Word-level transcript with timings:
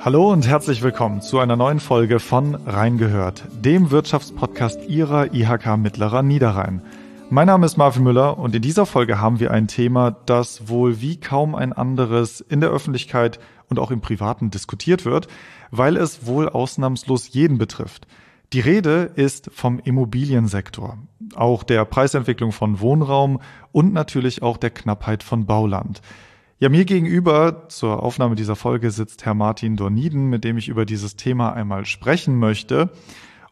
Hallo 0.00 0.30
und 0.30 0.46
herzlich 0.46 0.82
willkommen 0.82 1.20
zu 1.20 1.40
einer 1.40 1.56
neuen 1.56 1.80
Folge 1.80 2.20
von 2.20 2.54
Reingehört, 2.54 3.44
dem 3.64 3.90
Wirtschaftspodcast 3.90 4.88
Ihrer 4.88 5.34
IHK 5.34 5.76
Mittlerer 5.78 6.22
Niederrhein. 6.22 6.82
Mein 7.28 7.48
Name 7.48 7.66
ist 7.66 7.76
Marvin 7.76 8.04
Müller 8.04 8.38
und 8.38 8.54
in 8.54 8.62
dieser 8.62 8.86
Folge 8.86 9.20
haben 9.20 9.40
wir 9.40 9.50
ein 9.50 9.66
Thema, 9.66 10.12
das 10.26 10.68
wohl 10.68 11.00
wie 11.00 11.18
kaum 11.18 11.54
ein 11.56 11.72
anderes 11.72 12.40
in 12.40 12.60
der 12.60 12.70
Öffentlichkeit 12.70 13.40
und 13.68 13.78
auch 13.80 13.90
im 13.90 14.00
Privaten 14.00 14.50
diskutiert 14.50 15.04
wird, 15.04 15.26
weil 15.72 15.96
es 15.96 16.26
wohl 16.26 16.48
ausnahmslos 16.48 17.32
jeden 17.32 17.58
betrifft. 17.58 18.06
Die 18.52 18.60
Rede 18.60 19.10
ist 19.16 19.50
vom 19.52 19.80
Immobiliensektor, 19.80 20.98
auch 21.34 21.64
der 21.64 21.84
Preisentwicklung 21.84 22.52
von 22.52 22.80
Wohnraum 22.80 23.40
und 23.72 23.92
natürlich 23.92 24.40
auch 24.40 24.56
der 24.56 24.70
Knappheit 24.70 25.24
von 25.24 25.46
Bauland. 25.46 26.00
Ja, 26.58 26.70
mir 26.70 26.86
gegenüber 26.86 27.68
zur 27.68 28.02
Aufnahme 28.02 28.34
dieser 28.34 28.56
Folge 28.56 28.90
sitzt 28.90 29.26
Herr 29.26 29.34
Martin 29.34 29.76
Dorniden, 29.76 30.30
mit 30.30 30.42
dem 30.42 30.56
ich 30.56 30.68
über 30.68 30.86
dieses 30.86 31.14
Thema 31.14 31.52
einmal 31.52 31.84
sprechen 31.84 32.38
möchte. 32.38 32.88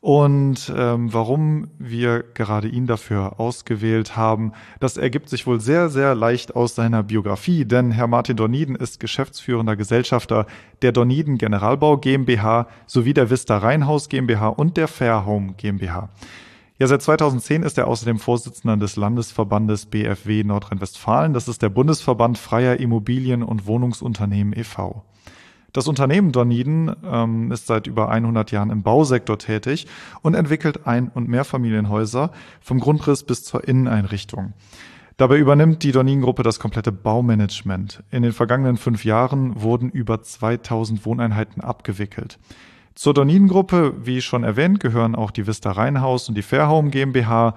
Und 0.01 0.73
ähm, 0.75 1.13
warum 1.13 1.69
wir 1.79 2.23
gerade 2.23 2.67
ihn 2.67 2.87
dafür 2.87 3.39
ausgewählt 3.39 4.17
haben, 4.17 4.53
das 4.81 4.97
ergibt 4.97 5.29
sich 5.29 5.47
wohl 5.47 5.61
sehr, 5.61 5.91
sehr 5.91 6.15
leicht 6.15 6.57
aus 6.57 6.75
seiner 6.75 7.03
Biografie, 7.03 7.67
denn 7.67 7.91
Herr 7.91 8.07
Martin 8.07 8.39
Dorniden 8.39 8.75
ist 8.75 9.01
geschäftsführender 9.01 9.77
Gesellschafter 9.77 10.47
der 10.81 10.93
Dorniden 10.93 11.37
Generalbau 11.37 11.99
GmbH 11.99 12.69
sowie 12.87 13.13
der 13.13 13.29
Vista 13.29 13.59
Rheinhaus 13.59 14.09
GmbH 14.09 14.49
und 14.49 14.79
der 14.79 14.89
Fairhome 14.89 15.53
GmbH. 15.59 16.09
Ja, 16.77 16.89
seit 16.89 17.03
2010 17.03 17.63
ist 17.63 17.79
er 17.79 17.87
außerdem 17.87 18.19
Vorsitzender 18.19 18.77
des 18.77 18.97
Landesverbandes 18.97 19.87
BFW 19.87 20.43
Nordrhein-Westfalen. 20.43 21.33
Das 21.33 21.47
ist 21.47 21.63
der 21.63 21.69
Bundesverband 21.69 22.37
freier 22.37 22.81
Immobilien- 22.81 23.45
und 23.45 23.67
Wohnungsunternehmen 23.67 24.53
e.V. 24.59 25.05
Das 25.73 25.87
Unternehmen 25.87 26.33
Dorniden 26.33 26.95
ähm, 27.05 27.53
ist 27.53 27.69
seit 27.69 27.87
über 27.87 28.09
100 28.09 28.51
Jahren 28.51 28.71
im 28.71 28.83
Bausektor 28.83 29.39
tätig 29.39 29.87
und 30.23 30.35
entwickelt 30.35 30.85
Ein- 30.85 31.11
und 31.15 31.29
Mehrfamilienhäuser 31.29 32.33
vom 32.61 32.81
Grundriss 32.81 33.23
bis 33.23 33.45
zur 33.45 33.69
Inneneinrichtung. 33.69 34.53
Dabei 35.17 35.39
übernimmt 35.39 35.85
die 35.85 35.93
Dorniden-Gruppe 35.93 36.43
das 36.43 36.59
komplette 36.59 36.91
Baumanagement. 36.91 38.03
In 38.11 38.25
den 38.25 38.33
vergangenen 38.33 38.79
fünf 38.79 39.05
Jahren 39.05 39.63
wurden 39.63 39.91
über 39.91 40.23
2000 40.23 41.07
Wohneinheiten 41.07 41.63
abgewickelt. 41.63 42.41
Zur 42.95 43.13
Dorniden-Gruppe, 43.13 43.95
wie 44.07 44.23
schon 44.23 44.45
erwähnt, 44.45 44.79
gehören 44.79 45.17
auch 45.17 45.33
die 45.33 45.47
Vista 45.49 45.73
Rheinhaus 45.73 46.29
und 46.29 46.37
die 46.37 46.43
Fairhome 46.43 46.91
GmbH, 46.91 47.57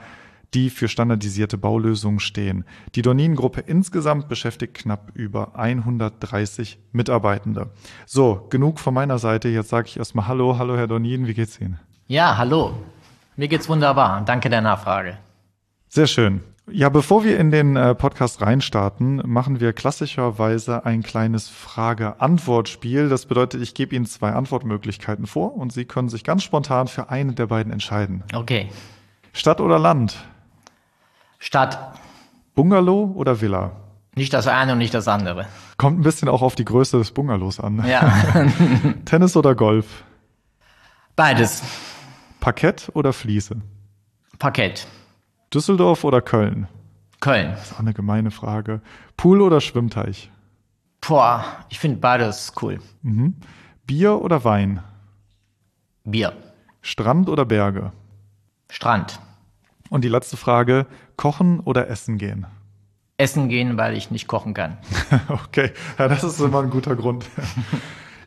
die 0.53 0.71
für 0.71 0.87
standardisierte 0.87 1.57
Baulösungen 1.57 2.19
stehen. 2.19 2.65
Die 2.95 3.03
Dorniden-Gruppe 3.03 3.61
insgesamt 3.61 4.29
beschäftigt 4.29 4.73
knapp 4.73 5.11
über 5.13 5.55
130 5.55 6.79
Mitarbeitende. 6.91 7.69
So, 8.07 8.47
genug 8.49 8.79
von 8.79 8.93
meiner 8.93 9.19
Seite. 9.19 9.49
Jetzt 9.49 9.69
sage 9.69 9.87
ich 9.87 9.97
erstmal 9.97 10.27
Hallo, 10.27 10.57
hallo 10.57 10.75
Herr 10.75 10.87
Dorniden, 10.87 11.27
wie 11.27 11.33
geht's 11.35 11.59
Ihnen? 11.61 11.79
Ja, 12.07 12.37
hallo. 12.37 12.73
Mir 13.35 13.47
geht's 13.47 13.69
wunderbar. 13.69 14.23
Danke 14.25 14.49
der 14.49 14.61
Nachfrage. 14.61 15.17
Sehr 15.89 16.07
schön. 16.07 16.41
Ja, 16.69 16.89
bevor 16.89 17.23
wir 17.23 17.39
in 17.39 17.49
den 17.49 17.77
äh, 17.77 17.95
Podcast 17.95 18.41
reinstarten, 18.41 19.21
machen 19.25 19.61
wir 19.61 19.71
klassischerweise 19.71 20.85
ein 20.85 21.01
kleines 21.01 21.47
Frage-Antwort-Spiel. 21.47 23.07
Das 23.07 23.25
bedeutet, 23.25 23.61
ich 23.61 23.73
gebe 23.73 23.95
Ihnen 23.95 24.05
zwei 24.05 24.31
Antwortmöglichkeiten 24.33 25.27
vor 25.27 25.55
und 25.55 25.71
Sie 25.71 25.85
können 25.85 26.09
sich 26.09 26.25
ganz 26.25 26.43
spontan 26.43 26.89
für 26.89 27.09
eine 27.09 27.33
der 27.33 27.47
beiden 27.47 27.71
entscheiden. 27.71 28.23
Okay. 28.33 28.67
Stadt 29.31 29.61
oder 29.61 29.79
Land? 29.79 30.17
Stadt. 31.39 31.93
Bungalow 32.53 33.13
oder 33.15 33.39
Villa? 33.39 33.71
Nicht 34.15 34.33
das 34.33 34.47
eine 34.47 34.73
und 34.73 34.79
nicht 34.79 34.93
das 34.93 35.07
andere. 35.07 35.45
Kommt 35.77 35.99
ein 35.99 36.03
bisschen 36.03 36.27
auch 36.27 36.41
auf 36.41 36.55
die 36.55 36.65
Größe 36.65 36.97
des 36.97 37.11
Bungalows 37.11 37.61
an. 37.61 37.85
Ja. 37.87 38.11
Tennis 39.05 39.37
oder 39.37 39.55
Golf? 39.55 40.03
Beides. 41.15 41.63
Parkett 42.41 42.89
oder 42.93 43.13
Fliese? 43.13 43.61
Parkett. 44.37 44.85
Düsseldorf 45.53 46.03
oder 46.03 46.21
Köln? 46.21 46.67
Köln. 47.19 47.51
Das 47.51 47.67
ist 47.67 47.73
auch 47.73 47.79
eine 47.79 47.93
gemeine 47.93 48.31
Frage. 48.31 48.81
Pool 49.15 49.41
oder 49.41 49.61
Schwimmteich? 49.61 50.29
Boah, 51.01 51.43
ich 51.69 51.79
finde 51.79 51.97
beides 51.97 52.53
cool. 52.61 52.79
Mhm. 53.01 53.35
Bier 53.85 54.21
oder 54.21 54.43
Wein? 54.43 54.83
Bier. 56.03 56.33
Strand 56.81 57.29
oder 57.29 57.45
Berge? 57.45 57.93
Strand. 58.69 59.19
Und 59.89 60.03
die 60.03 60.09
letzte 60.09 60.35
Frage, 60.35 60.85
kochen 61.15 61.61
oder 61.61 61.89
essen 61.89 62.17
gehen? 62.17 62.45
Essen 63.17 63.47
gehen, 63.47 63.77
weil 63.77 63.95
ich 63.95 64.11
nicht 64.11 64.27
kochen 64.27 64.53
kann. 64.53 64.77
okay, 65.29 65.71
ja, 65.97 66.07
das 66.07 66.23
ist 66.23 66.39
immer 66.41 66.61
ein 66.61 66.69
guter 66.69 66.95
Grund. 66.95 67.25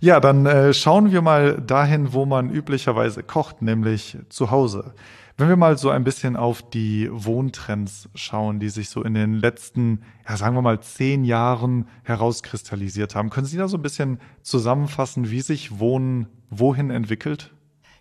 Ja, 0.03 0.19
dann 0.19 0.47
äh, 0.47 0.73
schauen 0.73 1.13
wir 1.13 1.21
mal 1.21 1.61
dahin, 1.61 2.15
wo 2.15 2.25
man 2.25 2.49
üblicherweise 2.49 3.23
kocht, 3.23 3.61
nämlich 3.61 4.17
zu 4.31 4.51
Hause. 4.51 4.95
Wenn 5.37 5.49
wir 5.49 5.57
mal 5.57 5.77
so 5.77 5.91
ein 5.91 6.05
bisschen 6.05 6.37
auf 6.37 6.63
die 6.63 7.09
Wohntrends 7.13 8.09
schauen, 8.15 8.61
die 8.61 8.71
sich 8.71 8.89
so 8.89 9.03
in 9.03 9.13
den 9.13 9.35
letzten, 9.35 10.03
ja, 10.27 10.39
sagen 10.39 10.55
wir 10.55 10.63
mal, 10.63 10.81
zehn 10.81 11.25
Jahren 11.25 11.87
herauskristallisiert 12.03 13.15
haben, 13.15 13.29
können 13.29 13.47
Sie 13.47 13.59
da 13.59 13.69
so 13.69 13.77
ein 13.77 13.83
bisschen 13.83 14.21
zusammenfassen, 14.43 15.31
wie 15.31 15.43
sich 15.43 15.79
Wohnen 15.79 16.29
wohin 16.49 16.91
entwickelt? 16.91 17.53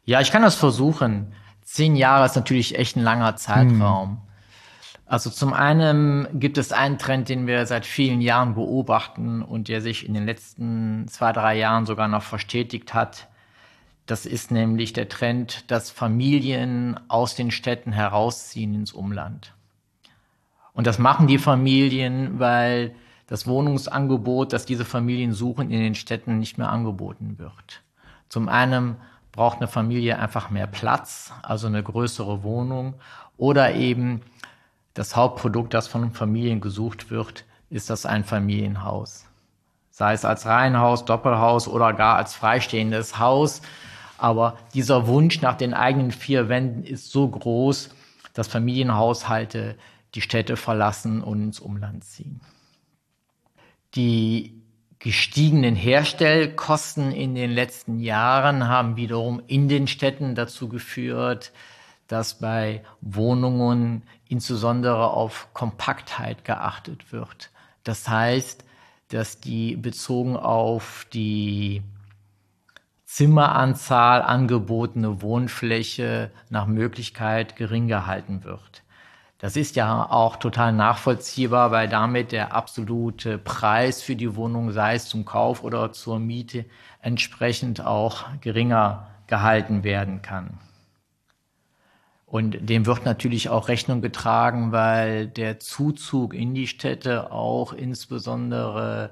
Ja, 0.06 0.22
ich 0.22 0.32
kann 0.32 0.42
das 0.42 0.56
versuchen. 0.56 1.34
Zehn 1.64 1.96
Jahre 1.98 2.26
ist 2.26 2.36
natürlich 2.36 2.78
echt 2.78 2.96
ein 2.96 3.04
langer 3.04 3.36
Zeitraum. 3.36 4.09
Hm. 4.09 4.18
Also 5.09 5.31
zum 5.31 5.53
einen 5.53 6.28
gibt 6.40 6.59
es 6.59 6.72
einen 6.72 7.00
Trend, 7.00 7.30
den 7.30 7.47
wir 7.47 7.66
seit 7.66 7.88
vielen 7.88 8.22
Jahren 8.22 8.53
beobachten 8.53 9.42
und 9.42 9.68
der 9.68 9.81
sich 9.81 10.08
in 10.08 10.14
den 10.14 10.28
letzten 10.28 11.08
zwei, 11.08 11.31
drei 11.31 11.58
Jahren 11.58 11.88
sogar 11.88 12.08
noch 12.08 12.22
verstetigt 12.22 12.94
hat. 12.94 13.28
Das 14.06 14.28
ist 14.28 14.52
nämlich 14.52 14.94
der 14.94 15.09
Trend, 15.09 15.72
dass 15.72 15.90
Familien 15.90 17.00
aus 17.08 17.34
den 17.34 17.50
Städten 17.50 17.92
herausziehen 17.92 18.75
ins 18.75 18.94
Umland. 18.94 19.56
Und 20.74 20.86
das 20.86 21.00
machen 21.00 21.26
die 21.26 21.40
Familien, 21.40 22.38
weil 22.38 22.94
das 23.26 23.47
Wohnungsangebot, 23.47 24.53
das 24.53 24.68
diese 24.68 24.86
Familien 24.86 25.34
suchen, 25.34 25.72
in 25.72 25.80
den 25.80 25.96
Städten 25.96 26.38
nicht 26.38 26.59
mehr 26.59 26.70
angeboten 26.70 27.40
wird. 27.40 27.81
Zum 28.30 28.47
einen 28.47 28.97
braucht 29.31 29.58
eine 29.58 29.68
Familie 29.68 30.20
einfach 30.20 30.52
mehr 30.52 30.68
Platz, 30.68 31.34
also 31.41 31.66
eine 31.66 31.81
größere 31.81 32.44
Wohnung. 32.44 32.94
Oder 33.38 33.74
eben 33.74 34.22
das 35.00 35.16
Hauptprodukt, 35.16 35.74
das 35.74 35.88
von 35.88 36.12
Familien 36.12 36.60
gesucht 36.60 37.10
wird, 37.10 37.46
ist 37.70 37.90
das 37.90 38.06
ein 38.06 38.26
Familienhaus. 38.26 39.28
Sei 39.92 40.12
es 40.12 40.26
als 40.26 40.46
Reihenhaus, 40.46 41.06
Doppelhaus 41.06 41.70
oder 41.70 41.94
gar 41.94 42.18
als 42.18 42.36
freistehendes 42.36 43.18
Haus. 43.18 43.62
Aber 44.18 44.58
dieser 44.74 45.08
Wunsch 45.08 45.42
nach 45.42 45.56
den 45.56 45.74
eigenen 45.74 46.12
vier 46.12 46.50
Wänden 46.50 46.84
ist 46.84 47.12
so 47.12 47.30
groß, 47.30 47.92
dass 48.34 48.50
Familienhaushalte 48.50 49.78
die 50.16 50.22
Städte 50.22 50.58
verlassen 50.58 51.24
und 51.24 51.44
ins 51.44 51.62
Umland 51.62 52.04
ziehen. 52.04 52.42
Die 53.96 54.62
gestiegenen 55.00 55.78
Herstellkosten 55.78 57.14
in 57.14 57.36
den 57.36 57.52
letzten 57.52 58.00
Jahren 58.00 58.68
haben 58.68 58.98
wiederum 58.98 59.42
in 59.48 59.70
den 59.70 59.88
Städten 59.88 60.36
dazu 60.36 60.68
geführt, 60.68 61.54
dass 62.09 62.40
bei 62.40 62.84
Wohnungen 63.00 64.03
insbesondere 64.28 65.12
auf 65.12 65.47
Kompaktheit 65.53 66.44
geachtet 66.44 67.14
wird. 67.14 67.52
Das 67.84 68.09
heißt, 68.09 68.66
dass 69.09 69.40
die 69.40 69.75
bezogen 69.75 70.36
auf 70.36 71.06
die 71.14 71.84
Zimmeranzahl 73.06 74.22
angebotene 74.22 75.22
Wohnfläche 75.22 76.31
nach 76.50 76.68
Möglichkeit 76.68 77.56
gering 77.56 77.88
gehalten 77.88 78.44
wird. 78.44 78.84
Das 79.40 79.56
ist 79.56 79.76
ja 79.76 80.09
auch 80.09 80.36
total 80.36 80.74
nachvollziehbar, 80.74 81.72
weil 81.72 81.88
damit 81.88 82.31
der 82.31 82.53
absolute 82.53 83.38
Preis 83.38 84.02
für 84.02 84.16
die 84.16 84.36
Wohnung, 84.36 84.72
sei 84.72 84.96
es 84.96 85.08
zum 85.08 85.26
Kauf 85.26 85.64
oder 85.64 85.94
zur 85.94 86.20
Miete, 86.20 86.66
entsprechend 87.02 87.85
auch 87.85 88.26
geringer 88.41 89.08
gehalten 89.28 89.84
werden 89.84 90.22
kann. 90.22 90.59
Und 92.29 92.70
dem 92.70 92.85
wird 92.85 93.05
natürlich 93.05 93.49
auch 93.49 93.70
Rechnung 93.70 94.02
getragen, 94.02 94.72
weil 94.72 95.28
der 95.28 95.59
Zuzug 95.59 96.35
in 96.35 96.53
die 96.53 96.67
Städte 96.67 97.31
auch 97.31 97.73
insbesondere 97.73 99.09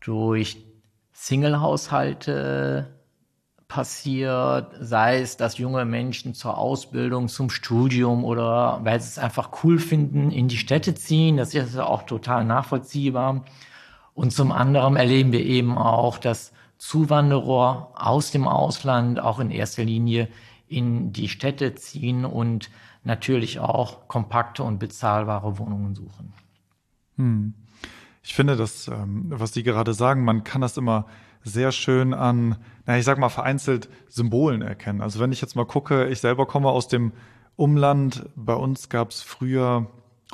durch 0.00 0.56
Single-Haushalte 1.12 2.86
passiert, 3.68 4.74
sei 4.80 5.20
es, 5.20 5.36
dass 5.36 5.58
junge 5.58 5.84
Menschen 5.84 6.32
zur 6.32 6.56
Ausbildung, 6.56 7.28
zum 7.28 7.50
Studium 7.50 8.24
oder 8.24 8.80
weil 8.84 9.00
sie 9.00 9.08
es 9.08 9.18
einfach 9.18 9.50
cool 9.62 9.78
finden, 9.78 10.30
in 10.30 10.48
die 10.48 10.56
Städte 10.56 10.94
ziehen. 10.94 11.36
Das 11.36 11.54
ist 11.54 11.74
ja 11.74 11.84
auch 11.84 12.04
total 12.04 12.44
nachvollziehbar. 12.44 13.44
Und 14.14 14.32
zum 14.32 14.50
anderen 14.50 14.96
erleben 14.96 15.32
wir 15.32 15.44
eben 15.44 15.76
auch, 15.76 16.18
dass 16.18 16.52
Zuwanderer 16.78 17.92
aus 17.94 18.30
dem 18.30 18.48
Ausland 18.48 19.20
auch 19.20 19.40
in 19.40 19.50
erster 19.50 19.84
Linie 19.84 20.28
in 20.68 21.12
die 21.12 21.28
Städte 21.28 21.74
ziehen 21.74 22.24
und 22.24 22.70
natürlich 23.04 23.58
auch 23.58 24.08
kompakte 24.08 24.62
und 24.62 24.78
bezahlbare 24.78 25.58
Wohnungen 25.58 25.94
suchen. 25.94 26.32
Hm. 27.16 27.54
Ich 28.22 28.34
finde 28.34 28.56
das, 28.56 28.88
ähm, 28.88 29.26
was 29.28 29.52
Sie 29.52 29.62
gerade 29.62 29.92
sagen, 29.92 30.24
man 30.24 30.44
kann 30.44 30.62
das 30.62 30.76
immer 30.76 31.06
sehr 31.42 31.72
schön 31.72 32.14
an, 32.14 32.56
na, 32.86 32.98
ich 32.98 33.04
sag 33.04 33.18
mal, 33.18 33.28
vereinzelt 33.28 33.90
Symbolen 34.08 34.62
erkennen. 34.62 35.02
Also 35.02 35.20
wenn 35.20 35.30
ich 35.30 35.42
jetzt 35.42 35.56
mal 35.56 35.66
gucke, 35.66 36.08
ich 36.08 36.20
selber 36.20 36.46
komme 36.46 36.70
aus 36.70 36.88
dem 36.88 37.12
Umland. 37.56 38.26
Bei 38.34 38.54
uns 38.54 38.88
gab 38.88 39.10
es 39.10 39.22
früher 39.22 39.86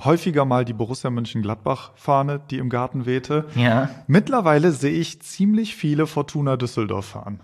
häufiger 0.05 0.45
mal 0.45 0.65
die 0.65 0.73
Borussia 0.73 1.11
Mönchengladbach-Fahne, 1.11 2.41
die 2.51 2.59
im 2.59 2.71
Garten 2.71 3.07
wehte. 3.07 3.47
Ja. 3.55 3.91
Mittlerweile 4.07 4.73
sehe 4.73 4.93
ich 4.93 5.21
ziemlich 5.21 5.77
viele 5.77 6.07
Fortuna 6.07 6.57
Düsseldorf-Fahnen. 6.57 7.41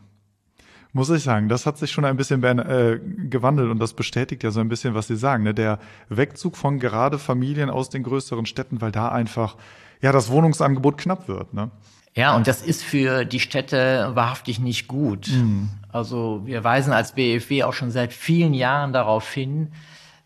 Muss 0.97 1.11
ich 1.11 1.25
sagen, 1.25 1.51
das 1.51 1.67
hat 1.67 1.77
sich 1.77 1.93
schon 1.93 2.07
ein 2.07 2.17
bisschen 2.17 2.43
äh, 2.43 2.99
gewandelt 3.29 3.71
und 3.71 3.79
das 3.79 3.93
bestätigt 3.93 4.43
ja 4.43 4.51
so 4.51 4.61
ein 4.61 4.71
bisschen, 4.71 4.95
was 4.95 5.09
Sie 5.09 5.17
sagen. 5.17 5.45
Ne? 5.45 5.53
Der 5.53 5.79
Wegzug 6.09 6.57
von 6.57 6.79
gerade 6.79 7.19
Familien 7.19 7.69
aus 7.69 7.91
den 7.91 8.03
größeren 8.03 8.47
Städten, 8.47 8.81
weil 8.81 8.93
da 8.93 9.11
einfach 9.11 9.57
ja 10.01 10.11
das 10.11 10.31
Wohnungsangebot 10.31 10.97
knapp 10.97 11.29
wird. 11.29 11.53
Ne? 11.53 11.71
Ja, 12.15 12.35
und 12.35 12.47
das 12.47 12.63
ist 12.63 12.83
für 12.83 13.27
die 13.27 13.41
Städte 13.41 14.13
wahrhaftig 14.15 14.59
nicht 14.59 14.89
gut. 14.89 15.29
Mhm. 15.29 15.69
Also 15.93 16.41
wir 16.47 16.65
weisen 16.65 16.95
als 16.95 17.13
BFW 17.13 17.65
auch 17.65 17.75
schon 17.75 17.91
seit 17.91 18.15
vielen 18.15 18.55
Jahren 18.55 18.95
darauf 18.95 19.31
hin, 19.31 19.73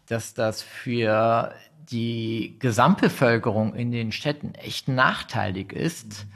dass 0.07 0.35
das 0.35 0.63
für 0.63 1.53
die 1.91 2.55
Gesamtbevölkerung 2.61 3.75
in 3.75 3.91
den 3.91 4.13
Städten 4.13 4.55
echt 4.55 4.87
nachteilig 4.87 5.73
ist, 5.73 6.27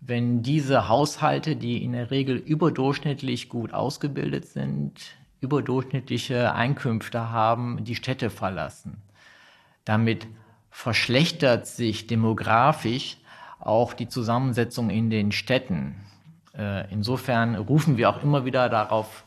wenn 0.00 0.42
diese 0.42 0.88
Haushalte, 0.88 1.56
die 1.56 1.84
in 1.84 1.92
der 1.92 2.10
Regel 2.10 2.36
überdurchschnittlich 2.36 3.48
gut 3.48 3.74
ausgebildet 3.74 4.46
sind, 4.46 4.92
überdurchschnittliche 5.40 6.54
Einkünfte 6.54 7.30
haben, 7.30 7.84
die 7.84 7.94
Städte 7.94 8.30
verlassen. 8.30 9.02
Damit 9.84 10.26
verschlechtert 10.70 11.66
sich 11.66 12.06
demografisch 12.06 13.18
auch 13.58 13.92
die 13.92 14.08
Zusammensetzung 14.08 14.88
in 14.88 15.10
den 15.10 15.32
Städten. 15.32 15.96
Äh, 16.56 16.90
insofern 16.90 17.54
rufen 17.54 17.96
wir 17.96 18.08
auch 18.08 18.22
immer 18.22 18.44
wieder 18.44 18.68
darauf 18.68 19.24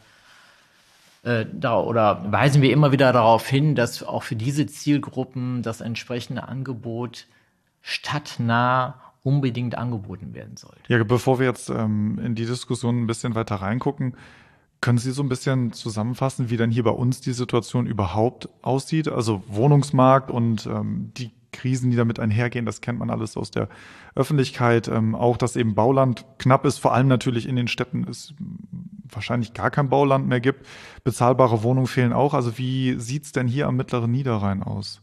äh, 1.24 1.46
oder 1.66 2.32
weisen 2.32 2.62
wir 2.62 2.72
immer 2.72 2.92
wieder 2.92 3.14
darauf 3.14 3.48
hin, 3.48 3.76
dass 3.76 4.04
auch 4.04 4.24
für 4.24 4.36
diese 4.36 4.66
Zielgruppen 4.66 5.62
das 5.62 5.82
entsprechende 5.82 6.48
Angebot 6.48 7.28
stadtnah 7.82 9.13
unbedingt 9.24 9.78
angeboten 9.78 10.34
werden 10.34 10.58
sollte. 10.58 10.82
Ja, 10.88 11.04
bevor 11.04 11.40
wir 11.40 11.48
jetzt 11.48 11.70
ähm, 11.70 12.20
in 12.20 12.36
die 12.36 12.46
Diskussion 12.46 13.04
ein 13.04 13.08
bisschen 13.08 13.36
weiter 13.36 13.56
reingucken, 13.56 14.16
können 14.82 14.98
Sie 14.98 15.12
so 15.12 15.24
ein 15.24 15.30
bisschen 15.30 15.72
zusammenfassen, 15.72 16.50
wie 16.50 16.58
denn 16.58 16.70
hier 16.70 16.84
bei 16.84 16.92
uns 16.92 17.22
die 17.22 17.32
Situation 17.32 17.86
überhaupt 17.86 18.50
aussieht? 18.62 19.08
Also 19.08 19.42
Wohnungsmarkt 19.48 20.30
und 20.30 20.66
ähm, 20.66 21.12
die 21.16 21.32
Krisen, 21.54 21.90
die 21.90 21.96
damit 21.96 22.20
einhergehen, 22.20 22.66
das 22.66 22.82
kennt 22.82 23.00
man 23.00 23.10
alles 23.10 23.38
aus 23.38 23.50
der 23.50 23.70
Öffentlichkeit. 24.16 24.90
Ähm, 24.90 25.16
auch, 25.16 25.38
dass 25.38 25.56
eben 25.56 25.74
Bauland 25.74 26.26
knapp 26.38 26.66
ist, 26.66 26.80
vor 26.80 26.94
allem 26.94 27.08
natürlich 27.08 27.48
in 27.48 27.56
den 27.56 27.70
Städten 27.70 28.06
es 28.10 28.34
wahrscheinlich 29.08 29.54
gar 29.54 29.72
kein 29.72 29.88
Bauland 29.88 30.28
mehr 30.28 30.42
gibt. 30.42 30.66
Bezahlbare 31.06 31.64
Wohnungen 31.64 31.88
fehlen 31.88 32.12
auch. 32.12 32.34
Also 32.34 32.58
wie 32.58 33.00
sieht's 33.00 33.32
denn 33.32 33.48
hier 33.48 33.68
am 33.68 33.78
mittleren 33.78 34.12
Niederrhein 34.12 34.64
aus? 34.64 35.03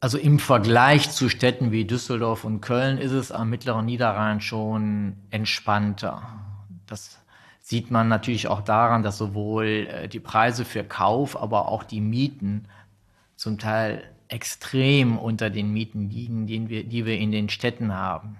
Also 0.00 0.18
im 0.18 0.38
Vergleich 0.38 1.10
zu 1.10 1.28
Städten 1.28 1.72
wie 1.72 1.86
Düsseldorf 1.86 2.44
und 2.44 2.60
Köln 2.60 2.98
ist 2.98 3.12
es 3.12 3.32
am 3.32 3.48
mittleren 3.48 3.86
Niederrhein 3.86 4.40
schon 4.40 5.16
entspannter. 5.30 6.22
Das 6.86 7.18
sieht 7.60 7.90
man 7.90 8.08
natürlich 8.08 8.48
auch 8.48 8.60
daran, 8.60 9.02
dass 9.02 9.16
sowohl 9.16 9.88
äh, 9.90 10.08
die 10.08 10.20
Preise 10.20 10.66
für 10.66 10.84
Kauf, 10.84 11.40
aber 11.40 11.68
auch 11.68 11.82
die 11.82 12.02
Mieten 12.02 12.68
zum 13.36 13.58
Teil 13.58 14.02
extrem 14.28 15.18
unter 15.18 15.48
den 15.48 15.72
Mieten 15.72 16.10
liegen, 16.10 16.68
wir, 16.68 16.84
die 16.84 17.06
wir 17.06 17.16
in 17.16 17.32
den 17.32 17.48
Städten 17.48 17.94
haben. 17.94 18.36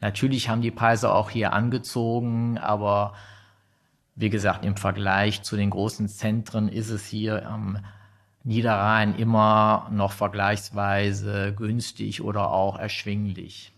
Natürlich 0.00 0.48
haben 0.48 0.62
die 0.62 0.70
Preise 0.70 1.12
auch 1.12 1.30
hier 1.30 1.52
angezogen, 1.52 2.58
aber 2.58 3.14
wie 4.14 4.30
gesagt, 4.30 4.64
im 4.64 4.76
Vergleich 4.76 5.42
zu 5.42 5.56
den 5.56 5.70
großen 5.70 6.08
Zentren 6.08 6.68
ist 6.68 6.90
es 6.90 7.06
hier 7.06 7.48
am 7.48 7.78
Niederrhein 8.44 9.14
immer 9.16 9.88
noch 9.92 10.12
vergleichsweise 10.12 11.54
günstig 11.54 12.22
oder 12.22 12.50
auch 12.50 12.78
erschwinglich. 12.78 13.72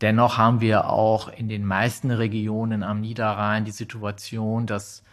Dennoch 0.00 0.36
haben 0.36 0.60
wir 0.60 0.88
auch 0.90 1.28
in 1.28 1.48
den 1.48 1.64
meisten 1.64 2.10
Regionen 2.10 2.82
am 2.82 3.00
Niederrhein 3.00 3.64
die 3.64 3.70
Situation, 3.70 4.66
dass 4.66 5.04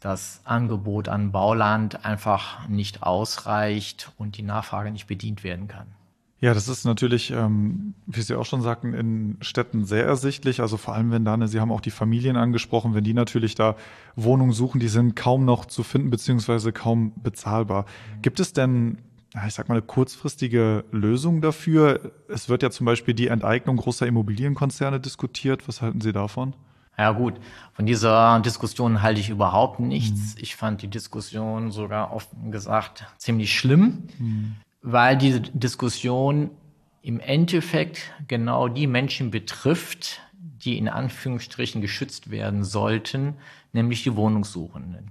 das 0.00 0.42
Angebot 0.44 1.08
an 1.08 1.32
Bauland 1.32 2.04
einfach 2.04 2.68
nicht 2.68 3.02
ausreicht 3.02 4.12
und 4.18 4.36
die 4.36 4.42
Nachfrage 4.42 4.90
nicht 4.90 5.06
bedient 5.06 5.44
werden 5.44 5.66
kann. 5.66 5.86
Ja, 6.44 6.52
das 6.52 6.68
ist 6.68 6.84
natürlich, 6.84 7.30
ähm, 7.30 7.94
wie 8.04 8.20
Sie 8.20 8.34
auch 8.34 8.44
schon 8.44 8.60
sagten, 8.60 8.92
in 8.92 9.38
Städten 9.40 9.86
sehr 9.86 10.04
ersichtlich. 10.04 10.60
Also 10.60 10.76
vor 10.76 10.94
allem, 10.94 11.10
wenn 11.10 11.24
da, 11.24 11.38
ne, 11.38 11.48
Sie 11.48 11.58
haben 11.58 11.72
auch 11.72 11.80
die 11.80 11.90
Familien 11.90 12.36
angesprochen, 12.36 12.92
wenn 12.92 13.02
die 13.02 13.14
natürlich 13.14 13.54
da 13.54 13.76
Wohnungen 14.14 14.52
suchen, 14.52 14.78
die 14.78 14.88
sind 14.88 15.16
kaum 15.16 15.46
noch 15.46 15.64
zu 15.64 15.82
finden, 15.82 16.10
beziehungsweise 16.10 16.70
kaum 16.70 17.14
bezahlbar. 17.22 17.84
Mhm. 17.84 18.20
Gibt 18.20 18.40
es 18.40 18.52
denn, 18.52 18.98
ich 19.46 19.54
sag 19.54 19.70
mal, 19.70 19.76
eine 19.76 19.86
kurzfristige 19.86 20.84
Lösung 20.92 21.40
dafür? 21.40 22.12
Es 22.28 22.50
wird 22.50 22.62
ja 22.62 22.70
zum 22.70 22.84
Beispiel 22.84 23.14
die 23.14 23.28
Enteignung 23.28 23.78
großer 23.78 24.06
Immobilienkonzerne 24.06 25.00
diskutiert. 25.00 25.66
Was 25.66 25.80
halten 25.80 26.02
Sie 26.02 26.12
davon? 26.12 26.52
Ja 26.98 27.12
gut, 27.12 27.40
von 27.72 27.86
dieser 27.86 28.38
Diskussion 28.40 29.00
halte 29.00 29.18
ich 29.18 29.30
überhaupt 29.30 29.80
nichts. 29.80 30.34
Mhm. 30.34 30.42
Ich 30.42 30.56
fand 30.56 30.82
die 30.82 30.88
Diskussion 30.88 31.70
sogar 31.70 32.12
offen 32.12 32.52
gesagt 32.52 33.06
ziemlich 33.16 33.58
schlimm, 33.58 34.02
mhm. 34.18 34.56
Weil 34.86 35.16
diese 35.16 35.40
Diskussion 35.40 36.50
im 37.00 37.18
Endeffekt 37.18 38.12
genau 38.28 38.68
die 38.68 38.86
Menschen 38.86 39.30
betrifft, 39.30 40.20
die 40.34 40.76
in 40.76 40.88
Anführungsstrichen 40.88 41.80
geschützt 41.80 42.30
werden 42.30 42.64
sollten, 42.64 43.38
nämlich 43.72 44.02
die 44.02 44.14
Wohnungssuchenden. 44.14 45.10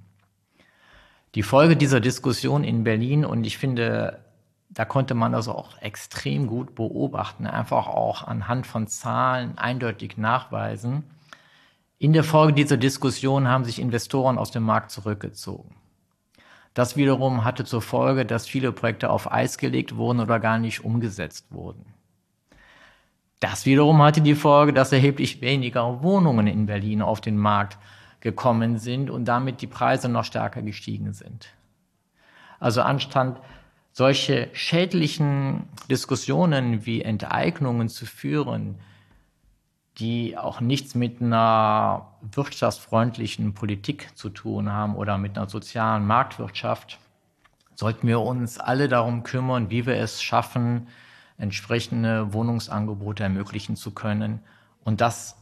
Die 1.34 1.42
Folge 1.42 1.76
dieser 1.76 2.00
Diskussion 2.00 2.64
in 2.64 2.84
Berlin, 2.84 3.26
und 3.26 3.46
ich 3.46 3.58
finde, 3.58 4.24
da 4.70 4.86
konnte 4.86 5.16
man 5.16 5.32
das 5.32 5.48
auch 5.48 5.82
extrem 5.82 6.46
gut 6.46 6.76
beobachten, 6.76 7.48
einfach 7.48 7.88
auch 7.88 8.22
anhand 8.28 8.68
von 8.68 8.86
Zahlen 8.86 9.58
eindeutig 9.58 10.18
nachweisen, 10.18 11.04
in 11.98 12.14
der 12.14 12.24
Folge 12.24 12.54
dieser 12.54 12.78
Diskussion 12.78 13.48
haben 13.48 13.66
sich 13.66 13.80
Investoren 13.80 14.38
aus 14.38 14.52
dem 14.52 14.64
Markt 14.64 14.92
zurückgezogen. 14.92 15.76
Das 16.74 16.98
wiederum 16.98 17.44
hatte 17.44 17.66
zur 17.66 17.82
Folge, 17.82 18.26
dass 18.26 18.48
viele 18.48 18.72
Projekte 18.72 19.10
auf 19.10 19.32
Eis 19.32 19.58
gelegt 19.58 19.96
wurden 19.96 20.20
oder 20.20 20.40
gar 20.40 20.58
nicht 20.58 20.84
umgesetzt 20.84 21.46
wurden. 21.52 21.86
Das 23.40 23.66
wiederum 23.66 24.02
hatte 24.02 24.22
die 24.22 24.36
Folge, 24.36 24.74
dass 24.74 24.92
erheblich 24.92 25.42
weniger 25.42 26.02
Wohnungen 26.02 26.48
in 26.48 26.66
Berlin 26.66 27.02
auf 27.02 27.22
den 27.22 27.38
Markt 27.38 27.78
gekommen 28.22 28.78
sind 28.78 29.10
und 29.10 29.26
damit 29.26 29.62
die 29.62 29.68
Preise 29.68 30.08
noch 30.08 30.24
stärker 30.24 30.62
gestiegen 30.62 31.14
sind. 31.14 31.50
Also 32.60 32.82
anstatt 32.82 33.42
solche 33.92 34.50
schädlichen 34.54 35.68
Diskussionen 35.90 36.86
wie 36.86 37.02
Enteignungen 37.02 37.90
zu 37.90 38.06
führen, 38.06 38.80
die 40.00 40.38
auch 40.38 40.60
nichts 40.60 40.96
mit 40.96 41.22
einer 41.22 42.08
wirtschaftsfreundlichen 42.22 43.54
Politik 43.54 44.18
zu 44.18 44.30
tun 44.30 44.72
haben 44.72 44.96
oder 44.96 45.18
mit 45.18 45.38
einer 45.38 45.50
sozialen 45.50 46.08
Marktwirtschaft, 46.08 47.00
sollten 47.76 48.08
wir 48.08 48.20
uns 48.22 48.60
alle 48.60 48.88
darum 48.88 49.24
kümmern, 49.24 49.70
wie 49.70 49.86
wir 49.86 49.96
es 49.98 50.22
schaffen, 50.22 50.88
entsprechende 51.38 52.34
Wohnungsangebote 52.34 53.24
ermöglichen 53.24 53.76
zu 53.76 53.92
können 53.92 54.40
und 54.84 55.02
das 55.02 55.36